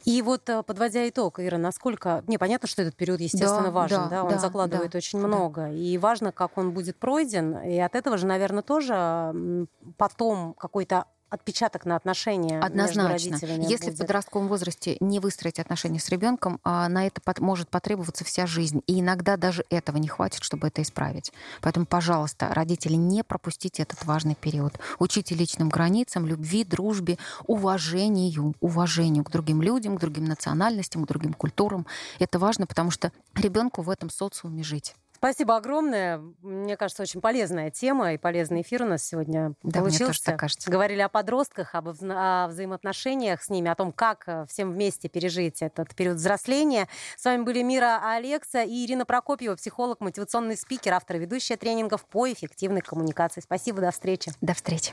И 0.05 0.23
вот 0.23 0.49
э, 0.49 0.63
подводя 0.63 1.07
итог, 1.07 1.39
Ира, 1.39 1.59
насколько... 1.59 2.25
Не, 2.29 2.39
понятно, 2.39 2.67
что 2.67 2.81
этот 2.81 2.97
период, 2.97 3.21
естественно, 3.21 3.65
да, 3.65 3.71
важен, 3.71 4.01
да, 4.05 4.09
да? 4.09 4.25
он 4.25 4.31
да, 4.31 4.39
закладывает 4.39 4.93
да, 4.93 4.97
очень 4.99 5.19
много. 5.19 5.63
Да. 5.63 5.69
И 5.69 5.99
важно, 5.99 6.33
как 6.33 6.57
он 6.57 6.73
будет 6.73 6.97
пройден. 6.97 7.59
И 7.59 7.79
от 7.79 7.95
этого 7.95 8.17
же, 8.17 8.25
наверное, 8.25 8.63
тоже 8.63 9.69
потом 9.99 10.55
какой-то 10.55 11.05
отпечаток 11.31 11.85
на 11.85 11.97
отношения 11.97 12.61
Однозначно. 12.61 13.13
между 13.13 13.31
родителями. 13.31 13.65
Если 13.71 13.87
будет. 13.87 13.97
в 13.97 13.99
подростковом 13.99 14.49
возрасте 14.49 14.97
не 15.01 15.21
выстроить 15.21 15.59
отношения 15.59 16.01
с 16.01 16.09
ребенком, 16.09 16.61
а, 16.65 16.89
на 16.89 17.07
это 17.07 17.21
может 17.41 17.69
потребоваться 17.69 18.25
вся 18.25 18.47
жизнь. 18.47 18.83
И 18.87 19.01
иногда 19.01 19.37
даже 19.37 19.65
этого 19.71 19.97
не 19.99 20.09
хватит, 20.09 20.43
чтобы 20.43 20.69
это 20.69 20.83
исправить. 20.83 21.33
Поэтому, 21.61 21.87
пожалуйста, 21.87 22.49
родители, 22.53 22.95
не 22.95 23.23
пропустите 23.23 23.83
этот 23.83 24.05
важный 24.05 24.35
период. 24.35 24.79
Учите 24.99 25.35
личным 25.35 25.69
границам, 25.69 26.27
любви, 26.27 26.65
дружбе, 26.65 27.19
уважению, 27.47 28.55
уважению 28.61 29.25
к 29.25 29.31
другим 29.31 29.63
людям, 29.63 29.97
к 29.97 30.01
другим 30.01 30.25
национальностям, 30.25 31.05
к 31.05 31.09
другим 31.09 31.35
культурам. 31.35 31.87
Это 32.19 32.39
важно, 32.39 32.67
потому 32.67 32.91
что 32.91 33.13
ребенку 33.35 33.83
в 33.83 33.91
этом 33.91 34.11
социуме 34.11 34.63
жить. 34.63 34.95
Спасибо 35.19 35.57
огромное. 35.57 36.19
Мне 36.43 36.77
кажется, 36.77 37.03
очень 37.03 37.21
полезная 37.21 37.71
тема 37.71 38.15
и 38.15 38.19
полезный 38.19 38.63
эфир 38.63 38.83
у 38.83 38.87
нас 38.87 39.05
сегодня 39.05 39.55
да, 39.63 39.81
получился. 39.81 40.05
Мне 40.05 40.07
тоже 40.09 40.23
так 40.23 40.39
кажется. 40.39 40.71
Говорили 40.71 41.01
о 41.01 41.09
подростках, 41.09 41.75
об 41.75 41.89
о 41.89 42.47
взаимоотношениях 42.49 43.43
с 43.43 43.49
ними, 43.49 43.69
о 43.69 43.75
том, 43.75 43.93
как 43.93 44.25
э, 44.27 44.47
всем 44.49 44.73
вместе 44.73 45.09
пережить 45.09 45.61
этот 45.63 45.95
период 45.95 46.17
взросления. 46.17 46.89
С 47.17 47.25
вами 47.25 47.43
были 47.43 47.63
Мира 47.63 48.01
Алекса 48.03 48.63
и 48.63 48.85
Ирина 48.85 49.05
Прокопьева, 49.05 49.57
психолог, 49.57 50.01
мотивационный 50.01 50.57
спикер, 50.57 50.95
автор 50.95 51.17
и 51.17 51.21
ведущая 51.21 51.57
тренингов 51.57 52.05
по 52.05 52.31
эффективной 52.31 52.81
коммуникации. 52.81 53.41
Спасибо, 53.41 53.81
до 53.81 53.91
встречи. 53.91 54.33
До 54.41 54.55
встречи. 54.55 54.93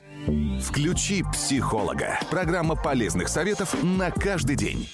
Включи 0.62 1.24
психолога. 1.34 2.20
Программа 2.32 2.76
полезных 2.76 3.28
советов 3.28 3.76
на 3.84 4.10
каждый 4.10 4.56
день. 4.56 4.90